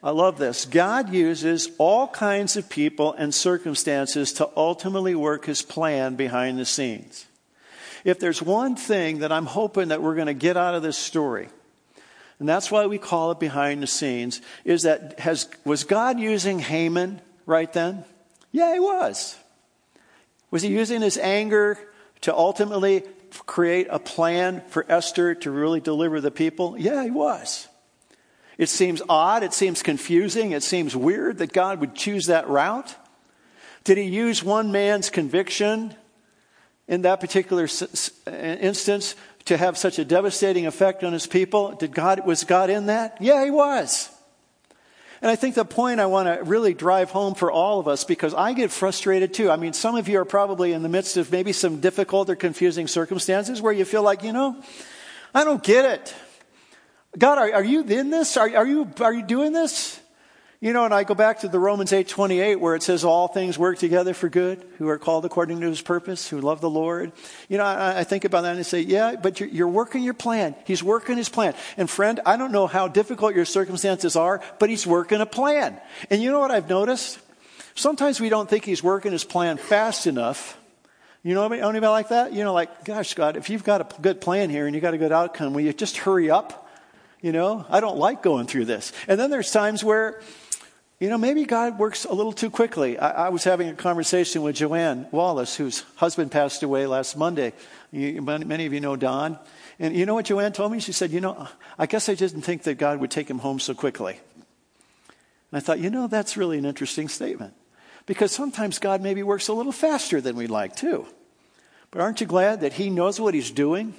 I 0.06 0.10
love 0.10 0.38
this. 0.38 0.66
God 0.66 1.12
uses 1.12 1.68
all 1.78 2.06
kinds 2.06 2.56
of 2.56 2.68
people 2.68 3.12
and 3.14 3.34
circumstances 3.34 4.34
to 4.34 4.48
ultimately 4.56 5.16
work 5.16 5.46
his 5.46 5.62
plan 5.62 6.14
behind 6.14 6.60
the 6.60 6.64
scenes. 6.64 7.26
If 8.04 8.20
there's 8.20 8.40
one 8.40 8.76
thing 8.76 9.18
that 9.18 9.32
I'm 9.32 9.46
hoping 9.46 9.88
that 9.88 10.00
we're 10.00 10.14
going 10.14 10.28
to 10.28 10.32
get 10.32 10.56
out 10.56 10.76
of 10.76 10.84
this 10.84 10.96
story, 10.96 11.48
and 12.38 12.48
that's 12.48 12.70
why 12.70 12.86
we 12.86 12.98
call 12.98 13.32
it 13.32 13.40
behind 13.40 13.82
the 13.82 13.88
scenes, 13.88 14.40
is 14.64 14.84
that 14.84 15.18
has, 15.18 15.48
was 15.64 15.82
God 15.82 16.20
using 16.20 16.60
Haman 16.60 17.20
right 17.44 17.72
then? 17.72 18.04
Yeah, 18.52 18.74
he 18.74 18.78
was. 18.78 19.36
Was 20.52 20.62
he 20.62 20.68
using 20.68 21.02
his 21.02 21.18
anger 21.18 21.80
to 22.20 22.32
ultimately 22.32 23.02
create 23.46 23.88
a 23.90 23.98
plan 23.98 24.62
for 24.68 24.86
Esther 24.88 25.34
to 25.34 25.50
really 25.50 25.80
deliver 25.80 26.20
the 26.20 26.30
people? 26.30 26.76
Yeah, 26.78 27.02
he 27.02 27.10
was. 27.10 27.66
It 28.58 28.68
seems 28.68 29.02
odd, 29.08 29.42
it 29.42 29.52
seems 29.52 29.82
confusing, 29.82 30.52
it 30.52 30.62
seems 30.62 30.96
weird 30.96 31.38
that 31.38 31.52
God 31.52 31.80
would 31.80 31.94
choose 31.94 32.26
that 32.26 32.48
route. 32.48 32.94
Did 33.84 33.98
he 33.98 34.04
use 34.04 34.42
one 34.42 34.72
man's 34.72 35.10
conviction 35.10 35.94
in 36.88 37.02
that 37.02 37.20
particular 37.20 37.68
instance 38.26 39.14
to 39.44 39.56
have 39.56 39.76
such 39.76 39.98
a 39.98 40.04
devastating 40.04 40.66
effect 40.66 41.04
on 41.04 41.12
his 41.12 41.26
people? 41.26 41.72
Did 41.72 41.92
God, 41.92 42.26
was 42.26 42.44
God 42.44 42.70
in 42.70 42.86
that? 42.86 43.18
Yeah, 43.20 43.44
he 43.44 43.50
was. 43.50 44.10
And 45.22 45.30
I 45.30 45.36
think 45.36 45.54
the 45.54 45.64
point 45.64 46.00
I 46.00 46.06
want 46.06 46.28
to 46.28 46.44
really 46.44 46.74
drive 46.74 47.10
home 47.10 47.34
for 47.34 47.50
all 47.50 47.78
of 47.80 47.88
us, 47.88 48.04
because 48.04 48.34
I 48.34 48.52
get 48.52 48.70
frustrated 48.70 49.32
too. 49.34 49.50
I 49.50 49.56
mean, 49.56 49.72
some 49.72 49.96
of 49.96 50.08
you 50.08 50.18
are 50.20 50.24
probably 50.24 50.72
in 50.72 50.82
the 50.82 50.88
midst 50.88 51.16
of 51.16 51.30
maybe 51.32 51.52
some 51.52 51.80
difficult 51.80 52.28
or 52.28 52.36
confusing 52.36 52.86
circumstances 52.86 53.62
where 53.62 53.72
you 53.72 53.84
feel 53.84 54.02
like, 54.02 54.22
you 54.22 54.32
know, 54.32 54.62
I 55.34 55.44
don't 55.44 55.62
get 55.62 55.84
it. 55.84 56.14
God, 57.18 57.38
are, 57.38 57.54
are 57.54 57.64
you 57.64 57.82
in 57.82 58.10
this? 58.10 58.36
Are, 58.36 58.54
are, 58.56 58.66
you, 58.66 58.90
are 59.00 59.12
you 59.14 59.22
doing 59.22 59.52
this? 59.52 60.00
You 60.60 60.72
know, 60.72 60.86
and 60.86 60.94
I 60.94 61.04
go 61.04 61.14
back 61.14 61.40
to 61.40 61.48
the 61.48 61.58
Romans 61.58 61.92
8 61.92 62.08
28 62.08 62.56
where 62.56 62.74
it 62.74 62.82
says 62.82 63.04
all 63.04 63.28
things 63.28 63.58
work 63.58 63.78
together 63.78 64.14
for 64.14 64.28
good, 64.28 64.66
who 64.78 64.88
are 64.88 64.98
called 64.98 65.26
according 65.26 65.60
to 65.60 65.68
his 65.68 65.82
purpose, 65.82 66.28
who 66.28 66.40
love 66.40 66.62
the 66.62 66.70
Lord. 66.70 67.12
You 67.48 67.58
know, 67.58 67.64
I, 67.64 68.00
I 68.00 68.04
think 68.04 68.24
about 68.24 68.42
that 68.42 68.50
and 68.50 68.58
I 68.58 68.62
say, 68.62 68.80
yeah, 68.80 69.16
but 69.16 69.38
you're, 69.38 69.50
you're 69.50 69.68
working 69.68 70.02
your 70.02 70.14
plan. 70.14 70.54
He's 70.64 70.82
working 70.82 71.18
his 71.18 71.28
plan. 71.28 71.54
And 71.76 71.90
friend, 71.90 72.20
I 72.24 72.38
don't 72.38 72.52
know 72.52 72.66
how 72.66 72.88
difficult 72.88 73.34
your 73.34 73.44
circumstances 73.44 74.16
are, 74.16 74.42
but 74.58 74.70
he's 74.70 74.86
working 74.86 75.20
a 75.20 75.26
plan. 75.26 75.78
And 76.08 76.22
you 76.22 76.30
know 76.30 76.40
what 76.40 76.50
I've 76.50 76.70
noticed? 76.70 77.18
Sometimes 77.74 78.18
we 78.18 78.30
don't 78.30 78.48
think 78.48 78.64
he's 78.64 78.82
working 78.82 79.12
his 79.12 79.24
plan 79.24 79.58
fast 79.58 80.06
enough. 80.06 80.58
You 81.22 81.34
know 81.34 81.44
anybody 81.44 81.86
like 81.86 82.08
that? 82.08 82.32
You 82.32 82.44
know, 82.44 82.54
like, 82.54 82.84
gosh, 82.84 83.12
God, 83.12 83.36
if 83.36 83.50
you've 83.50 83.64
got 83.64 83.80
a 83.82 84.00
good 84.00 84.22
plan 84.22 84.48
here 84.48 84.64
and 84.66 84.74
you've 84.74 84.82
got 84.82 84.94
a 84.94 84.98
good 84.98 85.12
outcome, 85.12 85.52
will 85.52 85.60
you 85.60 85.74
just 85.74 85.98
hurry 85.98 86.30
up? 86.30 86.65
You 87.20 87.32
know, 87.32 87.64
I 87.68 87.80
don't 87.80 87.96
like 87.96 88.22
going 88.22 88.46
through 88.46 88.66
this. 88.66 88.92
And 89.08 89.18
then 89.18 89.30
there's 89.30 89.50
times 89.50 89.82
where 89.82 90.20
you 90.98 91.10
know, 91.10 91.18
maybe 91.18 91.44
God 91.44 91.78
works 91.78 92.06
a 92.06 92.14
little 92.14 92.32
too 92.32 92.48
quickly. 92.48 92.98
I, 92.98 93.26
I, 93.26 93.28
was 93.28 93.44
having 93.44 93.68
a 93.68 93.74
conversation 93.74 94.40
with 94.40 94.56
Joanne 94.56 95.06
Wallace, 95.10 95.54
whose 95.54 95.84
husband 95.96 96.30
passed 96.30 96.62
away 96.62 96.86
last 96.86 97.18
Monday. 97.18 97.52
You, 97.92 98.22
many 98.22 98.64
of 98.64 98.72
you 98.72 98.80
know 98.80 98.96
Don. 98.96 99.38
And 99.78 99.94
you 99.94 100.06
know 100.06 100.14
what 100.14 100.24
Joanne 100.24 100.52
told 100.52 100.72
me? 100.72 100.80
She 100.80 100.92
said, 100.92 101.10
You 101.10 101.20
know, 101.20 101.48
I 101.78 101.84
guess 101.84 102.08
I 102.08 102.14
didn't 102.14 102.42
think 102.42 102.62
that 102.62 102.78
God 102.78 102.98
would 103.00 103.10
take 103.10 103.28
him 103.28 103.40
home 103.40 103.60
so 103.60 103.74
quickly. 103.74 104.18
And 105.50 105.58
I 105.58 105.60
thought, 105.60 105.80
you 105.80 105.90
know, 105.90 106.06
that's 106.06 106.38
really 106.38 106.56
an 106.56 106.64
interesting 106.64 107.08
statement. 107.08 107.52
Because 108.06 108.32
sometimes 108.32 108.78
God 108.78 109.02
maybe 109.02 109.22
works 109.22 109.48
a 109.48 109.52
little 109.52 109.72
faster 109.72 110.22
than 110.22 110.34
we'd 110.34 110.48
like, 110.48 110.76
too. 110.76 111.06
But 111.90 112.00
aren't 112.00 112.22
you 112.22 112.26
glad 112.26 112.62
that 112.62 112.72
He 112.72 112.88
knows 112.88 113.20
what 113.20 113.34
He's 113.34 113.50
doing? 113.50 113.94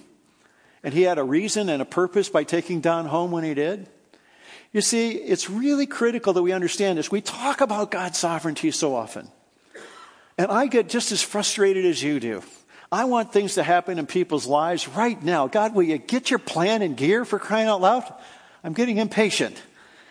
And 0.84 0.94
He 0.94 1.04
had 1.04 1.18
a 1.18 1.24
reason 1.24 1.70
and 1.70 1.82
a 1.82 1.86
purpose 1.86 2.30
by 2.30 2.44
taking 2.44 2.82
Don 2.82 3.06
home 3.06 3.32
when 3.32 3.44
He 3.44 3.54
did? 3.54 3.88
You 4.74 4.82
see, 4.82 5.12
it's 5.12 5.50
really 5.50 5.86
critical 5.86 6.34
that 6.34 6.44
we 6.44 6.52
understand 6.52 6.98
this. 6.98 7.10
We 7.10 7.22
talk 7.22 7.62
about 7.62 7.92
God's 7.92 8.18
sovereignty 8.18 8.72
so 8.72 8.96
often. 8.96 9.30
And 10.38 10.52
I 10.52 10.68
get 10.68 10.90
just 10.90 11.12
as 11.12 11.22
frustrated 11.22 11.86
as 11.86 12.04
you 12.04 12.20
do. 12.20 12.44
I 12.92 13.06
want 13.06 13.34
things 13.34 13.56
to 13.56 13.64
happen 13.64 14.00
in 14.00 14.06
people's 14.06 14.46
lives 14.46 14.88
right 14.88 15.22
now. 15.22 15.48
God, 15.48 15.74
will 15.74 15.84
you 15.84 15.98
get 15.98 16.30
your 16.30 16.40
plan 16.40 16.82
in 16.82 16.96
gear 16.96 17.26
for 17.26 17.40
crying 17.40 17.68
out 17.68 17.82
loud? 17.82 18.04
I'm 18.64 18.74
getting 18.74 18.98
impatient. 18.98 19.62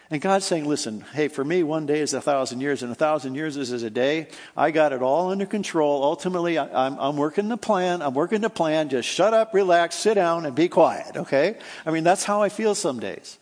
And 0.08 0.20
God's 0.20 0.44
saying, 0.44 0.66
listen, 0.66 1.00
hey, 1.14 1.26
for 1.26 1.44
me, 1.44 1.64
one 1.64 1.86
day 1.86 1.98
is 1.98 2.14
a 2.14 2.20
thousand 2.20 2.60
years, 2.60 2.84
and 2.84 2.92
a 2.92 2.94
thousand 2.94 3.34
years 3.34 3.56
is, 3.56 3.82
a 3.82 3.90
day. 3.90 4.28
I 4.56 4.70
got 4.70 4.92
it 4.92 5.02
all 5.02 5.30
under 5.32 5.46
control. 5.46 6.04
Ultimately, 6.04 6.58
I, 6.58 6.86
I'm, 6.86 6.96
I'm 6.98 7.16
working 7.16 7.48
the 7.48 7.56
plan. 7.56 8.02
I'm 8.02 8.14
working 8.14 8.40
the 8.40 8.50
plan. 8.50 8.88
Just 8.88 9.08
shut 9.08 9.34
up, 9.34 9.52
relax, 9.52 9.96
sit 9.96 10.14
down, 10.14 10.46
and 10.46 10.54
be 10.54 10.68
quiet, 10.68 11.16
okay? 11.16 11.56
I 11.84 11.90
mean, 11.90 12.04
that's 12.04 12.22
how 12.22 12.40
I 12.40 12.50
feel 12.50 12.76
some 12.76 13.00
days. 13.00 13.38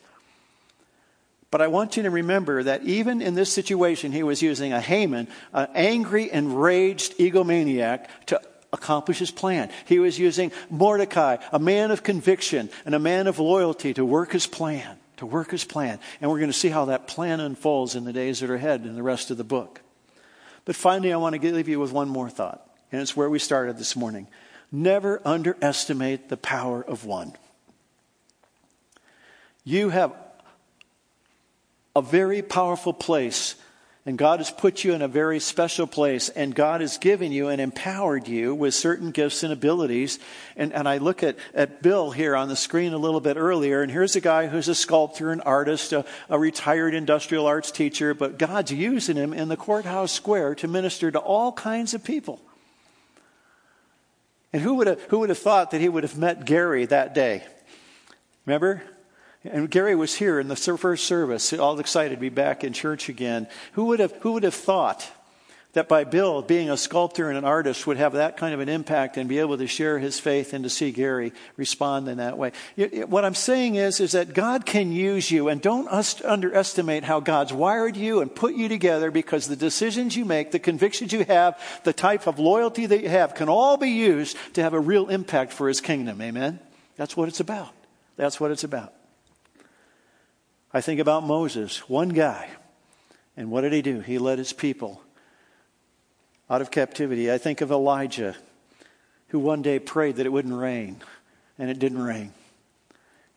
But 1.51 1.61
I 1.61 1.69
want 1.69 1.99
you 1.99 2.03
to 2.05 2.11
remember 2.11 2.63
that 2.63 2.83
even 2.83 3.21
in 3.21 3.35
this 3.35 3.53
situation, 3.53 4.11
he 4.11 4.23
was 4.23 4.41
using 4.41 4.73
a 4.73 4.81
Haman, 4.81 5.29
an 5.53 5.69
angry, 5.75 6.33
enraged 6.33 7.19
egomaniac, 7.19 8.07
to 8.27 8.41
accomplish 8.73 9.19
his 9.19 9.31
plan. 9.31 9.71
He 9.85 9.99
was 9.99 10.19
using 10.19 10.51
Mordecai, 10.71 11.37
a 11.53 11.59
man 11.59 11.91
of 11.91 12.03
conviction 12.03 12.71
and 12.87 12.95
a 12.95 12.99
man 12.99 13.27
of 13.27 13.39
loyalty, 13.39 13.95
to 13.95 14.05
work 14.05 14.33
his 14.33 14.47
plan. 14.47 14.99
To 15.25 15.29
work 15.29 15.53
his 15.53 15.65
plan. 15.65 16.01
And 16.21 16.31
we're 16.31 16.39
going 16.39 16.53
to 16.53 16.59
see 16.59 16.69
how 16.69 16.85
that 16.85 17.07
plan 17.07 17.41
unfolds 17.41 17.95
in 17.95 18.05
the 18.05 18.13
days 18.13 18.41
that 18.41 18.51
are 18.51 18.57
ahead 18.57 18.85
in 18.85 18.95
the 18.95 19.03
rest 19.03 19.31
of 19.31 19.39
the 19.39 19.45
book. 19.45 19.81
But 20.67 20.77
finally, 20.77 21.15
I 21.15 21.17
want 21.17 21.41
to 21.41 21.55
leave 21.55 21.67
you 21.67 21.81
with 21.81 21.93
one 21.93 22.11
more 22.11 22.29
thought, 22.29 22.71
and 22.93 23.01
it's 23.01 23.17
where 23.17 23.31
we 23.31 23.39
started 23.39 23.79
this 23.79 23.97
morning. 23.97 24.29
Never 24.71 25.23
underestimate 25.25 26.29
the 26.29 26.37
power 26.37 26.85
of 26.85 27.07
one. 27.07 27.33
You 29.65 29.89
have 29.89 30.15
a 31.97 32.03
very 32.03 32.43
powerful 32.43 32.93
place. 32.93 33.55
And 34.07 34.19
God 34.19 34.41
has 34.41 34.51
put 34.51 34.85
you 34.85 34.93
in 34.93 35.01
a 35.01 35.09
very 35.09 35.41
special 35.41 35.87
place, 35.87 36.29
and 36.29 36.55
God 36.55 36.83
has 36.83 36.99
given 36.99 37.33
you 37.33 37.49
and 37.49 37.59
empowered 37.59 38.29
you 38.29 38.55
with 38.55 38.75
certain 38.75 39.13
gifts 39.13 39.43
and 39.43 39.51
abilities. 39.51 40.19
And, 40.57 40.75
and 40.75 40.87
I 40.87 40.99
look 40.99 41.23
at, 41.23 41.37
at 41.55 41.81
Bill 41.81 42.11
here 42.11 42.37
on 42.37 42.49
the 42.49 42.57
screen 42.57 42.93
a 42.93 42.99
little 42.99 43.21
bit 43.21 43.39
earlier, 43.39 43.81
and 43.81 43.91
here's 43.91 44.15
a 44.15 44.21
guy 44.21 44.47
who's 44.47 44.69
a 44.69 44.75
sculptor, 44.75 45.31
an 45.31 45.41
artist, 45.41 45.95
a, 45.95 46.05
a 46.29 46.39
retired 46.39 46.93
industrial 46.93 47.47
arts 47.47 47.71
teacher, 47.71 48.13
but 48.13 48.37
God's 48.37 48.71
using 48.71 49.17
him 49.17 49.33
in 49.33 49.49
the 49.49 49.57
courthouse 49.57 50.13
square 50.13 50.55
to 50.57 50.69
minister 50.69 51.11
to 51.11 51.19
all 51.19 51.53
kinds 51.53 51.95
of 51.95 52.05
people. 52.05 52.43
And 54.53 54.61
who 54.61 54.75
would 54.75 54.87
have, 54.87 55.01
who 55.05 55.21
would 55.21 55.31
have 55.31 55.39
thought 55.39 55.71
that 55.71 55.81
he 55.81 55.89
would 55.89 56.05
have 56.05 56.19
met 56.19 56.45
Gary 56.45 56.85
that 56.87 57.15
day? 57.15 57.43
Remember? 58.45 58.83
And 59.45 59.71
Gary 59.71 59.95
was 59.95 60.15
here 60.15 60.41
in 60.41 60.49
the 60.49 60.57
first 60.57 61.05
service, 61.05 61.53
all 61.53 61.79
excited 61.79 62.15
to 62.15 62.21
be 62.21 62.31
back 62.31 62.65
in 62.65 62.73
church 62.73 63.09
again. 63.11 63.47
Who 63.73 63.87
would 63.87 64.01
have, 64.01 64.13
who 64.21 64.33
would 64.33 64.43
have 64.43 64.55
thought 64.55 65.07
that 65.75 65.89
by 65.89 66.05
Bill 66.05 66.41
being 66.41 66.71
a 66.71 66.77
sculptor 66.77 67.29
and 67.29 67.37
an 67.37 67.45
artist 67.45 67.87
would 67.87 67.97
have 67.99 68.13
that 68.15 68.37
kind 68.37 68.55
of 68.55 68.61
an 68.61 68.69
impact 68.69 69.17
and 69.17 69.29
be 69.29 69.41
able 69.41 69.59
to 69.59 69.67
share 69.67 69.99
his 69.99 70.19
faith 70.19 70.55
and 70.55 70.65
to 70.65 70.71
see 70.71 70.93
Gary 70.93 71.33
respond 71.57 72.09
in 72.09 72.19
that 72.19 72.39
way? 72.39 72.53
What 73.07 73.25
I'm 73.25 73.35
saying 73.35 73.75
is, 73.75 74.01
is 74.01 74.13
that 74.13 74.33
God 74.33 74.65
can 74.65 74.93
use 74.93 75.31
you 75.31 75.49
and 75.49 75.61
don't 75.61 75.89
underestimate 76.25 77.05
how 77.05 77.21
God's 77.21 77.53
wired 77.53 77.97
you 77.97 78.21
and 78.21 78.35
put 78.35 78.55
you 78.55 78.69
together 78.69 79.11
because 79.11 79.47
the 79.47 79.57
decisions 79.57 80.17
you 80.17 80.25
make, 80.25 80.53
the 80.53 80.59
convictions 80.59 81.13
you 81.13 81.25
have, 81.25 81.61
the 81.83 81.93
type 81.93 82.27
of 82.27 82.39
loyalty 82.39 82.87
that 82.87 83.03
you 83.03 83.11
have 83.11 83.35
can 83.35 83.51
all 83.51 83.77
be 83.77 83.91
used 83.91 84.39
to 84.55 84.63
have 84.63 84.73
a 84.73 84.81
real 84.81 85.09
impact 85.09 85.53
for 85.53 85.69
his 85.69 85.83
kingdom. 85.83 86.23
Amen? 86.23 86.61
That's 86.97 87.15
what 87.15 87.29
it's 87.29 87.41
about. 87.41 87.75
That's 88.17 88.41
what 88.41 88.53
it's 88.53 88.65
about. 88.65 88.95
I 90.75 90.81
think 90.81 90.99
about 90.99 91.25
Moses, 91.25 91.89
one 91.89 92.09
guy. 92.09 92.51
And 93.37 93.53
what 93.53 93.61
did 93.61 93.73
he 93.73 93.81
do? 93.81 94.01
He 94.01 94.19
led 94.19 94.39
his 94.39 94.53
people 94.53 95.01
out 96.51 96.61
of 96.61 96.73
captivity. 96.73 97.31
I 97.31 97.39
think 97.39 97.61
of 97.61 97.71
Elijah, 97.71 98.35
who 99.29 99.39
one 99.39 99.63
day 99.63 99.79
prayed 99.79 100.17
that 100.17 100.27
it 100.27 100.33
wouldn't 100.33 100.55
rain, 100.55 101.01
and 101.61 101.71
it 101.71 101.79
didn't 101.79 102.03
rain. 102.03 102.33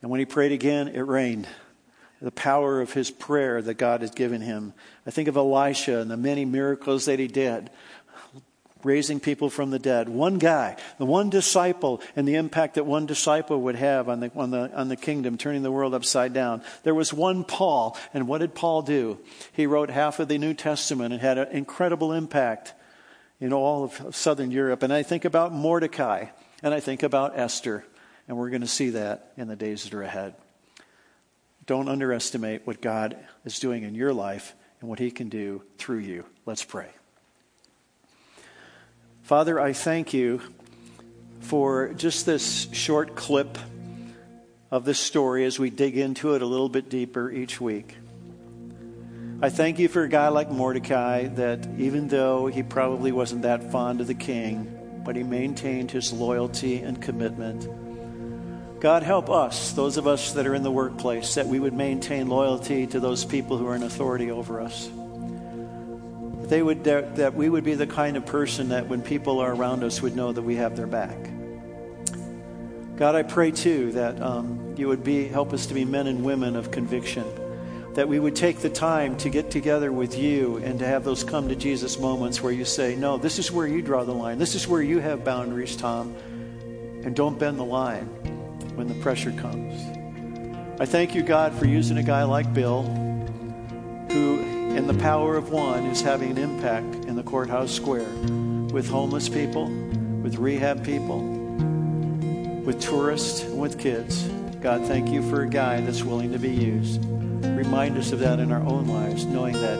And 0.01 0.09
when 0.09 0.19
he 0.19 0.25
prayed 0.25 0.51
again, 0.51 0.87
it 0.87 1.01
rained. 1.01 1.47
The 2.23 2.31
power 2.31 2.81
of 2.81 2.93
his 2.93 3.11
prayer 3.11 3.61
that 3.61 3.75
God 3.75 4.01
had 4.01 4.15
given 4.15 4.41
him. 4.41 4.73
I 5.05 5.11
think 5.11 5.27
of 5.27 5.37
Elisha 5.37 5.99
and 5.99 6.09
the 6.09 6.17
many 6.17 6.43
miracles 6.43 7.05
that 7.05 7.19
he 7.19 7.27
did 7.27 7.69
raising 8.83 9.19
people 9.19 9.49
from 9.49 9.71
the 9.71 9.79
dead. 9.79 10.09
One 10.09 10.37
guy, 10.37 10.77
the 10.97 11.05
one 11.05 11.29
disciple, 11.29 12.01
and 12.15 12.27
the 12.27 12.35
impact 12.35 12.75
that 12.75 12.85
one 12.85 13.05
disciple 13.05 13.61
would 13.61 13.75
have 13.75 14.09
on 14.09 14.19
the, 14.19 14.31
on 14.35 14.51
the, 14.51 14.71
on 14.73 14.89
the 14.89 14.95
kingdom, 14.95 15.37
turning 15.37 15.63
the 15.63 15.71
world 15.71 15.93
upside 15.93 16.33
down. 16.33 16.61
There 16.83 16.95
was 16.95 17.13
one 17.13 17.43
Paul, 17.43 17.97
and 18.13 18.27
what 18.27 18.39
did 18.39 18.55
Paul 18.55 18.81
do? 18.81 19.19
He 19.53 19.65
wrote 19.65 19.89
half 19.89 20.19
of 20.19 20.27
the 20.27 20.37
New 20.37 20.53
Testament 20.53 21.13
and 21.13 21.21
had 21.21 21.37
an 21.37 21.49
incredible 21.51 22.13
impact 22.13 22.73
in 23.39 23.53
all 23.53 23.83
of 23.83 24.15
southern 24.15 24.51
Europe. 24.51 24.83
And 24.83 24.91
I 24.93 25.03
think 25.03 25.25
about 25.25 25.53
Mordecai, 25.53 26.25
and 26.63 26.73
I 26.73 26.79
think 26.79 27.03
about 27.03 27.37
Esther, 27.37 27.85
and 28.27 28.37
we're 28.37 28.49
going 28.49 28.61
to 28.61 28.67
see 28.67 28.91
that 28.91 29.31
in 29.37 29.47
the 29.47 29.55
days 29.55 29.83
that 29.83 29.93
are 29.93 30.03
ahead. 30.03 30.35
Don't 31.65 31.89
underestimate 31.89 32.65
what 32.65 32.81
God 32.81 33.17
is 33.43 33.59
doing 33.59 33.83
in 33.83 33.93
your 33.93 34.13
life 34.13 34.55
and 34.79 34.89
what 34.89 34.99
He 34.99 35.11
can 35.11 35.29
do 35.29 35.63
through 35.77 35.99
you. 35.99 36.25
Let's 36.45 36.63
pray. 36.63 36.87
Father, 39.27 39.59
I 39.59 39.73
thank 39.73 40.13
you 40.13 40.39
for 41.41 41.91
just 41.95 42.25
this 42.25 42.69
short 42.71 43.17
clip 43.17 43.57
of 44.71 44.85
this 44.85 44.99
story 44.99 45.43
as 45.43 45.59
we 45.59 45.69
dig 45.69 45.97
into 45.97 46.35
it 46.35 46.41
a 46.41 46.45
little 46.45 46.69
bit 46.69 46.87
deeper 46.87 47.29
each 47.29 47.59
week. 47.59 47.97
I 49.41 49.49
thank 49.49 49.79
you 49.79 49.89
for 49.89 50.03
a 50.03 50.07
guy 50.07 50.29
like 50.29 50.49
Mordecai 50.49 51.27
that 51.27 51.67
even 51.77 52.07
though 52.07 52.47
he 52.47 52.63
probably 52.63 53.11
wasn't 53.11 53.41
that 53.41 53.69
fond 53.69 53.99
of 53.99 54.07
the 54.07 54.13
king, 54.13 55.01
but 55.03 55.17
he 55.17 55.23
maintained 55.23 55.91
his 55.91 56.13
loyalty 56.13 56.77
and 56.77 57.01
commitment. 57.01 57.67
God, 58.79 59.03
help 59.03 59.29
us, 59.29 59.73
those 59.73 59.97
of 59.97 60.07
us 60.07 60.31
that 60.35 60.47
are 60.47 60.55
in 60.55 60.63
the 60.63 60.71
workplace, 60.71 61.35
that 61.35 61.47
we 61.47 61.59
would 61.59 61.73
maintain 61.73 62.29
loyalty 62.29 62.87
to 62.87 63.01
those 63.01 63.25
people 63.25 63.57
who 63.57 63.67
are 63.67 63.75
in 63.75 63.83
authority 63.83 64.31
over 64.31 64.61
us 64.61 64.89
they 66.47 66.61
would, 66.61 66.83
that, 66.85 67.17
that 67.17 67.33
we 67.33 67.49
would 67.49 67.63
be 67.63 67.73
the 67.73 67.87
kind 67.87 68.15
of 68.15 68.25
person 68.25 68.69
that 68.69 68.87
when 68.87 69.01
people 69.01 69.39
are 69.39 69.53
around 69.53 69.83
us 69.83 70.01
would 70.01 70.15
know 70.15 70.31
that 70.31 70.41
we 70.41 70.55
have 70.55 70.75
their 70.75 70.87
back. 70.87 71.17
God, 72.95 73.15
I 73.15 73.23
pray 73.23 73.51
too 73.51 73.91
that 73.91 74.19
um, 74.21 74.73
you 74.77 74.87
would 74.87 75.03
be, 75.03 75.27
help 75.27 75.53
us 75.53 75.67
to 75.67 75.73
be 75.73 75.85
men 75.85 76.07
and 76.07 76.23
women 76.23 76.55
of 76.55 76.71
conviction, 76.71 77.25
that 77.93 78.07
we 78.07 78.19
would 78.19 78.35
take 78.35 78.59
the 78.59 78.69
time 78.69 79.17
to 79.17 79.29
get 79.29 79.51
together 79.51 79.91
with 79.91 80.17
you 80.17 80.57
and 80.57 80.79
to 80.79 80.85
have 80.85 81.03
those 81.03 81.23
come 81.23 81.49
to 81.49 81.55
Jesus 81.55 81.99
moments 81.99 82.41
where 82.41 82.53
you 82.53 82.65
say, 82.65 82.95
No, 82.95 83.17
this 83.17 83.39
is 83.39 83.51
where 83.51 83.67
you 83.67 83.81
draw 83.81 84.03
the 84.03 84.13
line. 84.13 84.39
This 84.39 84.55
is 84.55 84.67
where 84.67 84.81
you 84.81 84.99
have 84.99 85.23
boundaries, 85.23 85.75
Tom, 85.75 86.15
and 87.03 87.15
don't 87.15 87.37
bend 87.37 87.59
the 87.59 87.65
line. 87.65 88.05
when 88.75 88.87
the 88.87 88.95
pressure 88.95 89.31
comes. 89.31 89.73
I 90.79 90.85
thank 90.85 91.15
you, 91.15 91.23
God, 91.23 91.53
for 91.55 91.65
using 91.65 91.97
a 91.97 92.03
guy 92.03 92.23
like 92.23 92.53
Bill, 92.53 92.83
in 94.87 94.95
the 94.95 95.03
power 95.03 95.35
of 95.35 95.49
one, 95.49 95.85
is 95.87 96.01
having 96.01 96.31
an 96.31 96.37
impact 96.37 96.95
in 97.07 97.17
the 97.17 97.23
courthouse 97.23 97.73
square 97.73 98.07
with 98.71 98.87
homeless 98.87 99.27
people, 99.27 99.65
with 100.21 100.37
rehab 100.37 100.81
people, 100.81 101.19
with 102.63 102.79
tourists, 102.79 103.43
and 103.43 103.59
with 103.59 103.77
kids. 103.77 104.23
God, 104.61 104.85
thank 104.85 105.09
you 105.09 105.21
for 105.29 105.41
a 105.41 105.49
guy 105.49 105.81
that's 105.81 106.03
willing 106.03 106.31
to 106.31 106.39
be 106.39 106.51
used. 106.51 107.03
Remind 107.03 107.97
us 107.97 108.13
of 108.13 108.19
that 108.19 108.39
in 108.39 108.49
our 108.49 108.61
own 108.61 108.87
lives, 108.87 109.25
knowing 109.25 109.55
that 109.55 109.77